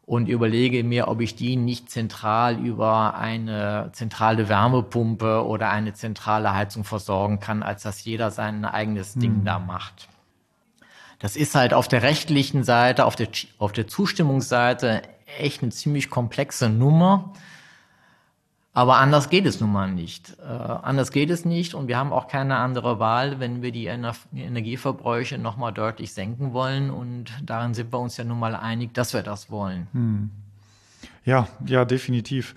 und 0.07 0.29
überlege 0.29 0.85
mir, 0.85 1.09
ob 1.09 1.21
ich 1.21 1.35
die 1.35 1.57
nicht 1.57 1.90
zentral 1.90 2.59
über 2.59 3.14
eine 3.14 3.90
zentrale 3.93 4.49
Wärmepumpe 4.49 5.45
oder 5.47 5.71
eine 5.71 5.95
zentrale 5.95 6.55
Heizung 6.55 6.85
versorgen 6.85 7.40
kann, 7.40 7.62
als 7.62 7.83
dass 7.83 8.05
jeder 8.05 8.31
sein 8.31 8.64
eigenes 8.64 9.14
Ding 9.14 9.37
hm. 9.37 9.45
da 9.45 9.59
macht. 9.59 10.09
Das 11.21 11.37
ist 11.37 11.55
halt 11.55 11.73
auf 11.73 11.88
der 11.88 12.03
rechtlichen 12.03 12.64
Seite, 12.64 13.07
auf 13.07 13.17
der, 13.17 13.29
auf 13.59 13.73
der 13.73 13.87
Zustimmungsseite 13.87 15.03
echt 15.38 15.62
eine 15.62 15.73
ziemlich 15.73 16.11
komplexe 16.11 16.69
Nummer. 16.69 17.33
Aber 18.76 18.96
anders 18.96 19.30
geht 19.30 19.46
es 19.46 19.60
nun 19.60 19.70
mal 19.72 19.90
nicht. 19.90 20.37
Äh, 20.40 20.50
anders 20.50 21.12
geht 21.12 21.30
es 21.30 21.44
nicht 21.44 21.74
und 21.74 21.87
wir 21.87 21.96
haben 21.96 22.12
auch 22.12 22.26
keine 22.26 22.56
andere 22.56 22.98
Wahl, 22.98 23.38
wenn 23.38 23.62
wir 23.62 23.70
die 23.70 23.87
Ener 23.87 24.16
Energieverbräuche 24.34 25.38
nochmal 25.38 25.72
deutlich 25.72 26.12
senken 26.12 26.52
wollen. 26.52 26.90
Und 26.90 27.32
darin 27.44 27.72
sind 27.72 27.92
wir 27.92 28.00
uns 28.00 28.16
ja 28.16 28.24
nun 28.24 28.40
mal 28.40 28.56
einig, 28.56 28.92
dass 28.92 29.14
wir 29.14 29.22
das 29.22 29.48
wollen. 29.48 29.87
Hm. 29.92 30.30
Ja, 31.24 31.46
ja, 31.64 31.84
definitiv. 31.84 32.56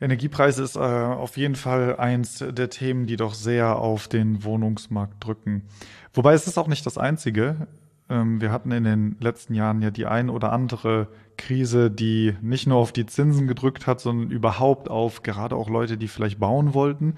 Energiepreise 0.00 0.62
ist 0.62 0.76
äh, 0.76 0.78
auf 0.78 1.36
jeden 1.36 1.56
Fall 1.56 1.96
eins 1.96 2.38
der 2.38 2.70
Themen, 2.70 3.06
die 3.06 3.16
doch 3.16 3.34
sehr 3.34 3.76
auf 3.76 4.06
den 4.06 4.44
Wohnungsmarkt 4.44 5.24
drücken. 5.24 5.62
Wobei 6.12 6.34
es 6.34 6.46
ist 6.46 6.58
auch 6.58 6.68
nicht 6.68 6.86
das 6.86 6.96
einzige. 6.96 7.66
Ähm, 8.08 8.40
wir 8.40 8.52
hatten 8.52 8.70
in 8.70 8.84
den 8.84 9.16
letzten 9.20 9.54
Jahren 9.54 9.82
ja 9.82 9.90
die 9.90 10.06
ein 10.06 10.30
oder 10.30 10.52
andere 10.52 11.08
Krise, 11.36 11.90
die 11.90 12.36
nicht 12.42 12.66
nur 12.66 12.78
auf 12.78 12.92
die 12.92 13.06
Zinsen 13.06 13.48
gedrückt 13.48 13.86
hat, 13.86 14.00
sondern 14.00 14.30
überhaupt 14.30 14.90
auf 14.90 15.22
gerade 15.22 15.56
auch 15.56 15.68
Leute, 15.68 15.96
die 15.96 16.08
vielleicht 16.08 16.38
bauen 16.38 16.74
wollten. 16.74 17.16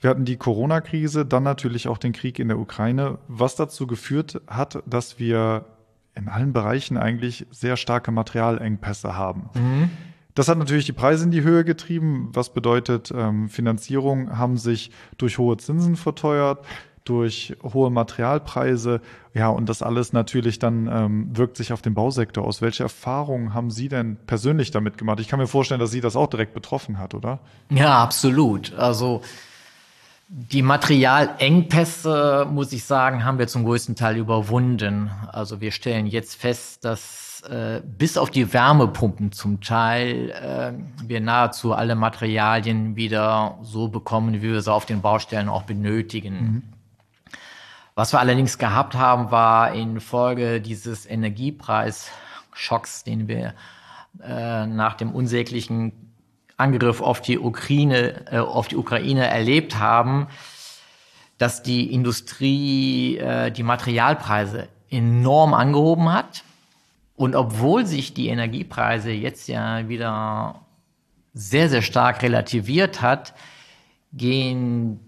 Wir 0.00 0.10
hatten 0.10 0.24
die 0.24 0.36
Corona-Krise, 0.36 1.24
dann 1.24 1.42
natürlich 1.42 1.88
auch 1.88 1.98
den 1.98 2.12
Krieg 2.12 2.38
in 2.38 2.48
der 2.48 2.58
Ukraine, 2.58 3.18
was 3.28 3.56
dazu 3.56 3.86
geführt 3.86 4.42
hat, 4.46 4.82
dass 4.86 5.18
wir 5.18 5.64
in 6.14 6.28
allen 6.28 6.52
Bereichen 6.52 6.96
eigentlich 6.96 7.46
sehr 7.50 7.76
starke 7.76 8.10
Materialengpässe 8.10 9.16
haben. 9.16 9.50
Mhm. 9.54 9.90
Das 10.34 10.48
hat 10.48 10.58
natürlich 10.58 10.84
die 10.84 10.92
Preise 10.92 11.24
in 11.24 11.30
die 11.30 11.42
Höhe 11.42 11.64
getrieben, 11.64 12.28
was 12.32 12.52
bedeutet, 12.52 13.10
ähm, 13.14 13.48
Finanzierung 13.48 14.36
haben 14.36 14.58
sich 14.58 14.90
durch 15.16 15.38
hohe 15.38 15.56
Zinsen 15.56 15.96
verteuert 15.96 16.58
durch 17.08 17.56
hohe 17.62 17.90
Materialpreise. 17.90 19.00
Ja, 19.34 19.48
und 19.48 19.68
das 19.68 19.82
alles 19.82 20.12
natürlich 20.12 20.58
dann 20.58 20.88
ähm, 20.90 21.36
wirkt 21.36 21.56
sich 21.56 21.72
auf 21.72 21.82
den 21.82 21.94
Bausektor 21.94 22.44
aus. 22.44 22.62
Welche 22.62 22.82
Erfahrungen 22.82 23.54
haben 23.54 23.70
Sie 23.70 23.88
denn 23.88 24.16
persönlich 24.26 24.70
damit 24.70 24.98
gemacht? 24.98 25.20
Ich 25.20 25.28
kann 25.28 25.38
mir 25.38 25.46
vorstellen, 25.46 25.80
dass 25.80 25.90
Sie 25.90 26.00
das 26.00 26.16
auch 26.16 26.28
direkt 26.28 26.54
betroffen 26.54 26.98
hat, 26.98 27.14
oder? 27.14 27.38
Ja, 27.70 28.02
absolut. 28.02 28.74
Also 28.74 29.22
die 30.28 30.62
Materialengpässe, 30.62 32.48
muss 32.50 32.72
ich 32.72 32.84
sagen, 32.84 33.24
haben 33.24 33.38
wir 33.38 33.46
zum 33.46 33.64
größten 33.64 33.94
Teil 33.94 34.16
überwunden. 34.16 35.10
Also 35.30 35.60
wir 35.60 35.70
stellen 35.70 36.06
jetzt 36.06 36.34
fest, 36.34 36.84
dass 36.84 37.42
äh, 37.48 37.80
bis 37.84 38.18
auf 38.18 38.30
die 38.30 38.52
Wärmepumpen 38.52 39.30
zum 39.30 39.60
Teil 39.60 40.30
äh, 40.30 40.72
wir 41.06 41.20
nahezu 41.20 41.74
alle 41.74 41.94
Materialien 41.94 42.96
wieder 42.96 43.58
so 43.62 43.88
bekommen, 43.88 44.34
wie 44.34 44.42
wir 44.42 44.60
sie 44.62 44.72
auf 44.72 44.86
den 44.86 45.00
Baustellen 45.00 45.48
auch 45.48 45.62
benötigen. 45.62 46.34
Mhm. 46.34 46.62
Was 47.98 48.12
wir 48.12 48.20
allerdings 48.20 48.58
gehabt 48.58 48.94
haben, 48.94 49.30
war 49.30 49.72
infolge 49.72 50.60
dieses 50.60 51.06
Energiepreisschocks, 51.06 53.04
den 53.04 53.26
wir 53.26 53.54
äh, 54.22 54.66
nach 54.66 54.96
dem 54.96 55.12
unsäglichen 55.12 55.94
Angriff 56.58 57.00
auf 57.00 57.22
die 57.22 57.38
Ukraine, 57.38 58.30
äh, 58.30 58.36
auf 58.36 58.68
die 58.68 58.76
Ukraine 58.76 59.28
erlebt 59.28 59.78
haben, 59.78 60.26
dass 61.38 61.62
die 61.62 61.90
Industrie 61.90 63.16
äh, 63.16 63.50
die 63.50 63.62
Materialpreise 63.62 64.68
enorm 64.90 65.54
angehoben 65.54 66.12
hat. 66.12 66.44
Und 67.14 67.34
obwohl 67.34 67.86
sich 67.86 68.12
die 68.12 68.28
Energiepreise 68.28 69.10
jetzt 69.10 69.48
ja 69.48 69.88
wieder 69.88 70.60
sehr, 71.32 71.70
sehr 71.70 71.80
stark 71.80 72.20
relativiert 72.20 73.00
hat, 73.00 73.32
gehen 74.12 75.05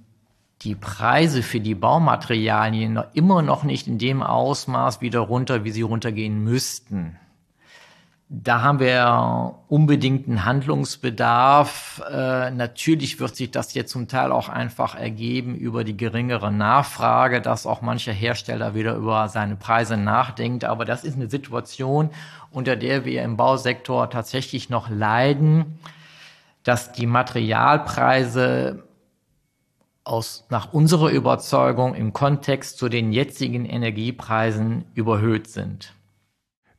die 0.62 0.75
Preise 0.75 1.42
für 1.42 1.61
die 1.61 1.75
Baumaterialien 1.75 3.01
immer 3.14 3.42
noch 3.42 3.62
nicht 3.62 3.87
in 3.87 3.99
dem 3.99 4.23
Ausmaß 4.23 5.01
wieder 5.01 5.21
runter, 5.21 5.64
wie 5.64 5.71
sie 5.71 5.83
runtergehen 5.83 6.42
müssten. 6.42 7.16
Da 8.31 8.61
haben 8.61 8.79
wir 8.79 9.55
unbedingten 9.68 10.44
Handlungsbedarf. 10.44 12.03
Äh, 12.11 12.51
natürlich 12.51 13.21
wird 13.21 13.35
sich 13.37 13.51
das 13.51 13.73
jetzt 13.73 13.90
zum 13.90 14.07
Teil 14.07 14.33
auch 14.33 14.51
einfach 14.51 14.94
ergeben 14.94 15.55
über 15.55 15.83
die 15.83 15.97
geringere 15.97 16.53
Nachfrage, 16.53 17.40
dass 17.40 17.64
auch 17.64 17.81
mancher 17.81 18.12
Hersteller 18.12 18.75
wieder 18.75 18.97
über 18.97 19.29
seine 19.29 19.57
Preise 19.57 19.97
nachdenkt. 19.97 20.64
Aber 20.64 20.85
das 20.85 21.05
ist 21.05 21.16
eine 21.16 21.31
Situation, 21.31 22.11
unter 22.51 22.77
der 22.77 23.07
wir 23.07 23.23
im 23.23 23.38
Bausektor 23.38 24.11
tatsächlich 24.11 24.68
noch 24.68 24.90
leiden, 24.90 25.79
dass 26.64 26.92
die 26.92 27.07
Materialpreise 27.07 28.88
aus, 30.09 30.47
nach 30.51 30.73
unserer 30.73 31.11
Überzeugung 31.11 31.94
im 31.94 32.12
Kontext 32.12 32.79
zu 32.79 32.88
den 32.88 33.12
jetzigen 33.12 33.64
Energiepreisen 33.64 34.85
überhöht 34.94 35.49
sind. 35.49 35.94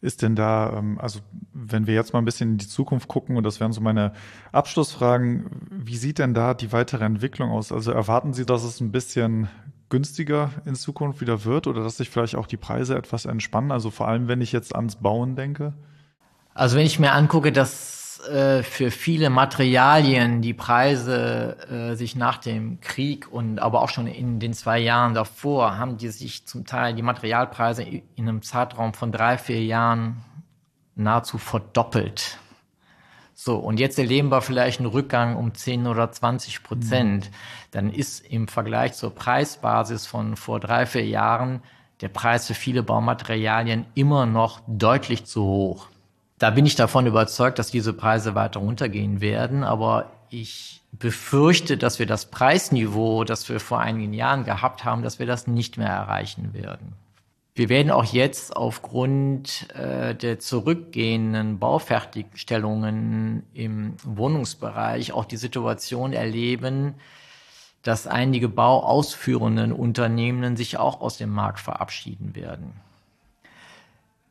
ist 0.02 0.22
denn 0.22 0.36
da, 0.36 0.78
ähm, 0.78 0.98
also 1.00 1.20
wenn 1.54 1.88
wir 1.88 1.94
jetzt 1.94 2.14
mal 2.14 2.20
ein 2.20 2.26
bisschen 2.26 2.52
in 2.52 2.58
die 2.58 2.68
Zukunft 2.68 3.08
gucken, 3.08 3.38
und 3.38 3.44
das 3.44 3.60
wären 3.60 3.74
so 3.74 3.82
meine 3.82 4.14
Abschlussfragen, 4.52 5.46
wie 5.70 5.98
sieht 5.98 6.20
denn 6.20 6.34
da 6.34 6.54
die 6.54 6.72
weitere 6.72 7.06
Entwicklung 7.06 7.52
aus? 7.52 7.72
Also 7.72 7.92
erwarten 7.92 8.34
Sie, 8.34 8.46
dass 8.46 8.64
es 8.64 8.80
ein 8.80 8.92
bisschen 8.92 9.50
günstiger 9.90 10.52
in 10.66 10.76
Zukunft 10.76 11.20
wieder 11.20 11.44
wird 11.46 11.68
oder 11.68 11.84
dass 11.84 11.98
sich 11.98 12.10
vielleicht 12.10 12.36
auch 12.36 12.48
die 12.48 12.58
Preise 12.58 12.96
etwas 12.96 13.26
entspannen? 13.26 13.72
Also 13.72 13.90
vor 13.90 14.08
allem, 14.08 14.28
wenn 14.28 14.42
ich 14.42 14.52
jetzt 14.52 14.76
ans 14.76 14.96
Bauen 14.96 15.36
denke? 15.36 15.74
Also 16.54 16.78
wenn 16.78 16.86
ich 16.86 17.00
mir 17.00 17.12
angucke, 17.12 17.52
dass 17.52 17.99
äh, 18.28 18.64
für 18.64 18.92
viele 18.92 19.30
Materialien 19.30 20.42
die 20.42 20.54
Preise 20.54 21.58
äh, 21.70 21.96
sich 21.96 22.16
nach 22.16 22.38
dem 22.38 22.82
Krieg 22.82 23.32
und 23.32 23.60
aber 23.60 23.82
auch 23.82 23.90
schon 23.90 24.08
in 24.08 24.40
den 24.40 24.54
zwei 24.54 24.80
Jahren 24.80 25.14
davor 25.14 25.78
haben 25.78 25.98
die 25.98 26.10
sich 26.10 26.46
zum 26.46 26.66
Teil 26.66 26.94
die 26.94 27.02
Materialpreise 27.02 27.84
in 27.84 28.04
einem 28.18 28.42
Zeitraum 28.42 28.94
von 28.94 29.12
drei, 29.12 29.38
vier 29.38 29.64
Jahren 29.64 30.18
nahezu 30.96 31.38
verdoppelt. 31.38 32.38
So, 33.34 33.56
und 33.56 33.80
jetzt 33.80 33.98
erleben 33.98 34.30
wir 34.32 34.42
vielleicht 34.42 34.80
einen 34.80 34.90
Rückgang 34.90 35.38
um 35.38 35.54
10 35.54 35.88
oder 35.88 36.12
20 36.12 36.62
Prozent. 36.62 37.30
Mhm. 37.30 37.36
Dann 37.72 37.90
ist 37.90 38.20
im 38.28 38.50
Vergleich 38.50 38.96
zur 38.96 39.16
Preisbasis 39.16 40.08
von 40.08 40.36
vor 40.36 40.60
drei, 40.60 40.86
vier 40.86 41.06
Jahren 41.06 41.64
der 42.02 42.10
Preis 42.10 42.48
für 42.48 42.54
viele 42.54 42.84
Baumaterialien 42.84 43.86
immer 43.96 44.26
noch 44.26 44.60
deutlich 44.68 45.26
zu 45.26 45.44
hoch. 45.44 45.88
Da 46.40 46.50
bin 46.52 46.66
ich 46.66 46.76
davon 46.76 47.06
überzeugt, 47.06 47.60
dass 47.60 47.70
diese 47.70 47.92
Preise 47.94 48.34
weiter 48.34 48.62
runtergehen 48.62 49.20
werden, 49.20 49.64
aber 49.66 50.10
ich 50.30 50.82
befürchte, 50.94 51.78
dass 51.78 52.00
wir 52.00 52.06
das 52.06 52.26
Preisniveau, 52.26 53.26
das 53.26 53.48
wir 53.50 53.60
vor 53.60 53.80
einigen 53.80 54.14
Jahren 54.14 54.46
gehabt 54.46 54.86
haben, 54.86 55.04
dass 55.04 55.20
wir 55.20 55.26
das 55.26 55.48
nicht 55.48 55.78
mehr 55.78 55.90
erreichen 55.90 56.54
werden. 56.54 56.94
Wir 57.56 57.68
werden 57.68 57.92
auch 57.92 58.06
jetzt 58.06 58.56
aufgrund 58.56 59.68
äh, 59.76 60.16
der 60.16 60.40
zurückgehenden 60.40 61.60
Baufertigstellungen 61.60 63.44
im 63.54 63.96
Wohnungsbereich 64.04 65.12
auch 65.12 65.26
die 65.26 65.36
Situation 65.36 66.14
erleben, 66.14 66.96
dass 67.84 68.08
einige 68.08 68.48
bauausführenden 68.48 69.74
Unternehmen 69.74 70.56
sich 70.56 70.78
auch 70.78 71.02
aus 71.02 71.18
dem 71.18 71.32
Markt 71.32 71.60
verabschieden 71.60 72.34
werden. 72.34 72.74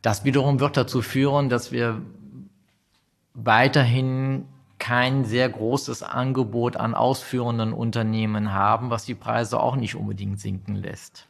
Das 0.02 0.24
wiederum 0.24 0.60
wird 0.60 0.76
dazu 0.76 1.02
führen, 1.02 1.48
dass 1.48 1.72
wir 1.72 2.02
weiterhin 3.34 4.46
kein 4.78 5.24
sehr 5.24 5.48
großes 5.48 6.02
Angebot 6.02 6.76
an 6.76 6.94
ausführenden 6.94 7.72
Unternehmen 7.72 8.52
haben, 8.52 8.90
was 8.90 9.04
die 9.04 9.14
Preise 9.14 9.60
auch 9.60 9.76
nicht 9.76 9.96
unbedingt 9.96 10.40
sinken 10.40 10.76
lässt. 10.76 11.26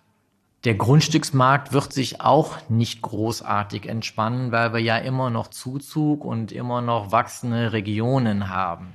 Der 0.64 0.74
Grundstücksmarkt 0.74 1.72
wird 1.72 1.92
sich 1.92 2.20
auch 2.20 2.56
nicht 2.68 3.00
großartig 3.00 3.88
entspannen, 3.88 4.50
weil 4.50 4.72
wir 4.72 4.80
ja 4.80 4.98
immer 4.98 5.30
noch 5.30 5.48
Zuzug 5.48 6.24
und 6.24 6.50
immer 6.50 6.80
noch 6.80 7.12
wachsende 7.12 7.72
Regionen 7.72 8.48
haben. 8.48 8.92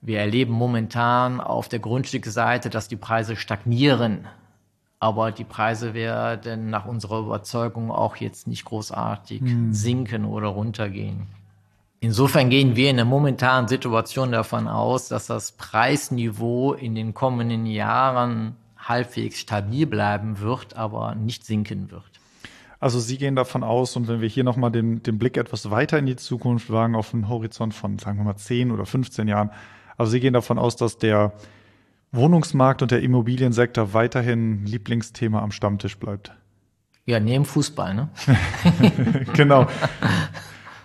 Wir 0.00 0.20
erleben 0.20 0.52
momentan 0.52 1.40
auf 1.40 1.68
der 1.68 1.78
Grundstücksseite, 1.78 2.70
dass 2.70 2.88
die 2.88 2.96
Preise 2.96 3.36
stagnieren. 3.36 4.26
Aber 5.04 5.32
die 5.32 5.44
Preise 5.44 5.92
werden 5.92 6.70
nach 6.70 6.86
unserer 6.86 7.18
Überzeugung 7.18 7.90
auch 7.90 8.16
jetzt 8.16 8.46
nicht 8.46 8.64
großartig 8.64 9.42
hm. 9.42 9.74
sinken 9.74 10.24
oder 10.24 10.46
runtergehen. 10.48 11.26
Insofern 12.00 12.48
gehen 12.48 12.74
wir 12.74 12.88
in 12.88 12.96
der 12.96 13.04
momentanen 13.04 13.68
Situation 13.68 14.32
davon 14.32 14.66
aus, 14.66 15.08
dass 15.08 15.26
das 15.26 15.52
Preisniveau 15.52 16.72
in 16.72 16.94
den 16.94 17.12
kommenden 17.12 17.66
Jahren 17.66 18.56
halbwegs 18.78 19.40
stabil 19.40 19.84
bleiben 19.84 20.40
wird, 20.40 20.74
aber 20.74 21.14
nicht 21.14 21.44
sinken 21.44 21.90
wird. 21.90 22.04
Also 22.80 22.98
Sie 22.98 23.18
gehen 23.18 23.36
davon 23.36 23.62
aus, 23.62 23.96
und 23.96 24.08
wenn 24.08 24.22
wir 24.22 24.28
hier 24.30 24.42
nochmal 24.42 24.72
den, 24.72 25.02
den 25.02 25.18
Blick 25.18 25.36
etwas 25.36 25.70
weiter 25.70 25.98
in 25.98 26.06
die 26.06 26.16
Zukunft 26.16 26.72
wagen, 26.72 26.94
auf 26.94 27.12
einen 27.12 27.28
Horizont 27.28 27.74
von, 27.74 27.98
sagen 27.98 28.16
wir 28.20 28.24
mal, 28.24 28.36
10 28.36 28.70
oder 28.70 28.86
15 28.86 29.28
Jahren, 29.28 29.50
also 29.98 30.12
Sie 30.12 30.20
gehen 30.20 30.32
davon 30.32 30.58
aus, 30.58 30.76
dass 30.76 30.96
der 30.96 31.34
Wohnungsmarkt 32.14 32.82
und 32.82 32.90
der 32.90 33.02
Immobiliensektor 33.02 33.92
weiterhin 33.92 34.64
Lieblingsthema 34.66 35.42
am 35.42 35.50
Stammtisch 35.50 35.98
bleibt. 35.98 36.32
Ja, 37.06 37.20
neben 37.20 37.44
Fußball, 37.44 37.94
ne? 37.94 38.08
genau. 39.34 39.66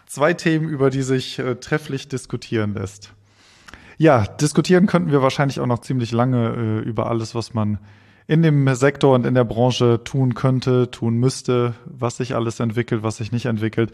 Zwei 0.06 0.34
Themen, 0.34 0.68
über 0.68 0.90
die 0.90 1.04
sich 1.04 1.40
äh, 1.40 1.56
trefflich 1.56 2.08
diskutieren 2.08 2.74
lässt. 2.74 3.14
Ja, 3.98 4.26
diskutieren 4.26 4.88
könnten 4.88 5.12
wir 5.12 5.22
wahrscheinlich 5.22 5.60
auch 5.60 5.66
noch 5.66 5.80
ziemlich 5.80 6.12
lange 6.12 6.82
äh, 6.84 6.88
über 6.88 7.10
alles, 7.10 7.36
was 7.36 7.54
man 7.54 7.80
in 8.28 8.44
dem 8.44 8.74
Sektor 8.76 9.16
und 9.16 9.26
in 9.26 9.34
der 9.34 9.44
Branche 9.44 10.02
tun 10.04 10.36
könnte, 10.36 10.92
tun 10.92 11.18
müsste, 11.18 11.74
was 11.86 12.18
sich 12.18 12.36
alles 12.36 12.60
entwickelt, 12.60 13.02
was 13.02 13.18
sich 13.18 13.32
nicht 13.32 13.46
entwickelt. 13.46 13.92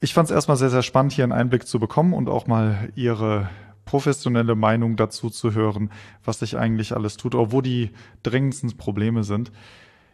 Ich 0.00 0.14
fand 0.14 0.28
es 0.28 0.34
erstmal 0.34 0.56
sehr, 0.56 0.70
sehr 0.70 0.82
spannend, 0.82 1.12
hier 1.12 1.24
einen 1.24 1.32
Einblick 1.32 1.66
zu 1.66 1.78
bekommen 1.78 2.12
und 2.12 2.28
auch 2.28 2.46
mal 2.46 2.90
Ihre 2.96 3.48
professionelle 3.84 4.54
Meinung 4.54 4.96
dazu 4.96 5.30
zu 5.30 5.54
hören, 5.54 5.90
was 6.24 6.40
sich 6.40 6.56
eigentlich 6.56 6.94
alles 6.94 7.16
tut, 7.16 7.34
oder 7.34 7.52
wo 7.52 7.60
die 7.60 7.90
dringendsten 8.22 8.76
Probleme 8.76 9.24
sind. 9.24 9.52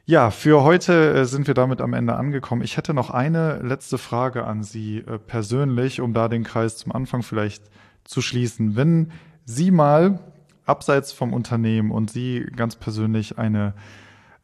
Ja, 0.06 0.30
für 0.30 0.62
heute 0.62 1.12
äh, 1.12 1.24
sind 1.26 1.46
wir 1.46 1.54
damit 1.54 1.82
am 1.82 1.92
Ende 1.92 2.14
angekommen. 2.14 2.62
Ich 2.62 2.78
hätte 2.78 2.94
noch 2.94 3.10
eine 3.10 3.58
letzte 3.58 3.98
Frage 3.98 4.44
an 4.44 4.62
Sie 4.62 5.00
äh, 5.00 5.18
persönlich, 5.18 6.00
um 6.00 6.14
da 6.14 6.28
den 6.28 6.44
Kreis 6.44 6.78
zum 6.78 6.92
Anfang 6.92 7.22
vielleicht 7.22 7.64
zu 8.04 8.22
schließen. 8.22 8.74
Wenn 8.74 9.12
Sie 9.44 9.70
mal 9.70 10.18
abseits 10.64 11.12
vom 11.12 11.34
Unternehmen 11.34 11.90
und 11.90 12.10
Sie 12.10 12.46
ganz 12.56 12.76
persönlich 12.76 13.38
eine 13.38 13.74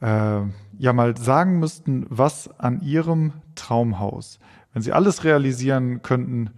äh, 0.00 0.40
ja 0.78 0.92
mal 0.92 1.16
sagen 1.16 1.58
müssten, 1.60 2.04
was 2.10 2.50
an 2.60 2.82
Ihrem 2.82 3.32
Traumhaus, 3.54 4.38
wenn 4.74 4.82
Sie 4.82 4.92
alles 4.92 5.24
realisieren 5.24 6.02
könnten, 6.02 6.50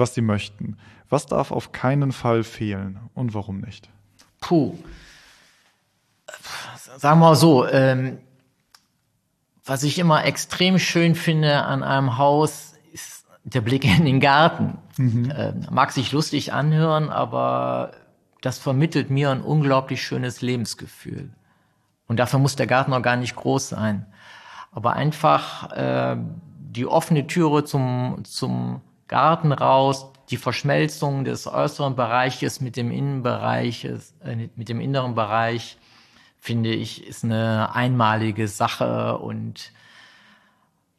was 0.00 0.14
Sie 0.14 0.22
möchten, 0.22 0.76
was 1.08 1.26
darf 1.26 1.52
auf 1.52 1.70
keinen 1.70 2.10
Fall 2.10 2.42
fehlen 2.42 2.98
und 3.14 3.34
warum 3.34 3.60
nicht? 3.60 3.88
Puh. 4.40 4.76
Sagen 6.96 7.20
wir 7.20 7.26
mal 7.26 7.36
so, 7.36 7.66
ähm, 7.68 8.18
was 9.64 9.84
ich 9.84 10.00
immer 10.00 10.24
extrem 10.24 10.80
schön 10.80 11.14
finde 11.14 11.62
an 11.62 11.84
einem 11.84 12.18
Haus, 12.18 12.70
der 13.44 13.60
Blick 13.60 13.84
in 13.84 14.04
den 14.04 14.20
Garten. 14.20 14.78
Mhm. 14.96 15.30
Äh, 15.30 15.52
mag 15.70 15.92
sich 15.92 16.12
lustig 16.12 16.52
anhören, 16.52 17.08
aber 17.08 17.92
das 18.40 18.58
vermittelt 18.58 19.10
mir 19.10 19.30
ein 19.30 19.40
unglaublich 19.40 20.02
schönes 20.02 20.40
Lebensgefühl. 20.40 21.30
Und 22.06 22.18
dafür 22.18 22.38
muss 22.38 22.56
der 22.56 22.66
Garten 22.66 22.92
auch 22.92 23.02
gar 23.02 23.16
nicht 23.16 23.36
groß 23.36 23.70
sein. 23.70 24.06
Aber 24.72 24.94
einfach 24.94 25.72
äh, 25.72 26.16
die 26.58 26.86
offene 26.86 27.26
Türe 27.26 27.64
zum, 27.64 28.22
zum 28.24 28.80
Garten 29.10 29.50
raus, 29.50 30.12
die 30.30 30.36
Verschmelzung 30.36 31.24
des 31.24 31.48
äußeren 31.48 31.96
Bereiches 31.96 32.60
mit 32.60 32.76
dem 32.76 32.92
Innenbereich, 32.92 33.84
äh, 33.84 34.48
mit 34.54 34.68
dem 34.68 34.80
inneren 34.80 35.16
Bereich, 35.16 35.78
finde 36.38 36.72
ich, 36.72 37.04
ist 37.04 37.24
eine 37.24 37.74
einmalige 37.74 38.46
Sache 38.46 39.18
und 39.18 39.72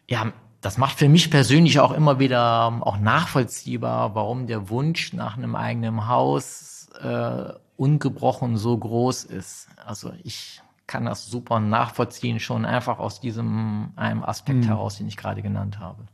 ja, 0.10 0.34
das 0.60 0.78
macht 0.78 1.00
für 1.00 1.08
mich 1.08 1.32
persönlich 1.32 1.80
auch 1.80 1.93
immer 1.93 2.19
wieder 2.19 2.69
ähm, 2.69 2.84
auch 2.84 2.97
nachvollziehbar, 2.97 4.13
warum 4.13 4.45
der 4.45 4.69
Wunsch 4.69 5.13
nach 5.13 5.38
einem 5.38 5.56
eigenen 5.56 6.10
Haus 6.10 6.89
äh, 7.02 7.54
ungebrochen 7.78 8.58
so 8.58 8.78
groß 8.78 9.24
ist. 9.24 9.69
Also 9.86 10.12
ich 10.24 10.62
kann 10.86 11.06
das 11.06 11.28
super 11.28 11.62
nachvollziehen, 11.62 12.41
schon 12.41 12.65
einfach 12.65 13.00
aus 13.00 13.21
diesem 13.21 13.93
einem 13.95 14.21
Aspekt 14.21 14.60
mhm. 14.60 14.67
heraus, 14.67 14.97
den 14.97 15.08
ich 15.08 15.15
gerade 15.15 15.41
genannt 15.41 15.80
habe. 15.80 16.06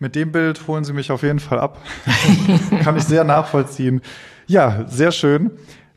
Mit 0.00 0.14
dem 0.16 0.32
Bild 0.32 0.66
holen 0.66 0.82
Sie 0.82 0.94
mich 0.94 1.12
auf 1.12 1.22
jeden 1.22 1.40
Fall 1.40 1.60
ab. 1.60 1.78
kann 2.82 2.96
ich 2.96 3.04
sehr 3.04 3.22
nachvollziehen. 3.22 4.00
Ja, 4.46 4.86
sehr 4.88 5.12
schön. 5.12 5.50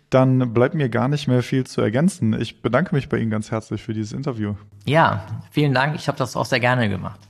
Dann 0.10 0.54
bleibt 0.54 0.76
mir 0.76 0.90
gar 0.90 1.08
nicht 1.08 1.30
mehr 1.30 1.42
viel 1.42 1.66
zu 1.66 1.80
ergänzen. 1.80 2.40
Ich 2.40 2.62
bedanke 2.62 2.94
mich 2.94 3.08
bei 3.08 3.18
Ihnen 3.18 3.32
ganz 3.32 3.50
herzlich 3.50 3.82
für 3.82 3.94
dieses 3.94 4.12
Interview. 4.12 4.56
Ja, 4.86 5.26
vielen 5.52 5.74
Dank. 5.74 5.96
Ich 5.96 6.10
habe 6.10 6.18
das 6.18 6.36
auch 6.36 6.46
sehr 6.46 6.60
gerne 6.60 6.90
gemacht. 6.90 7.22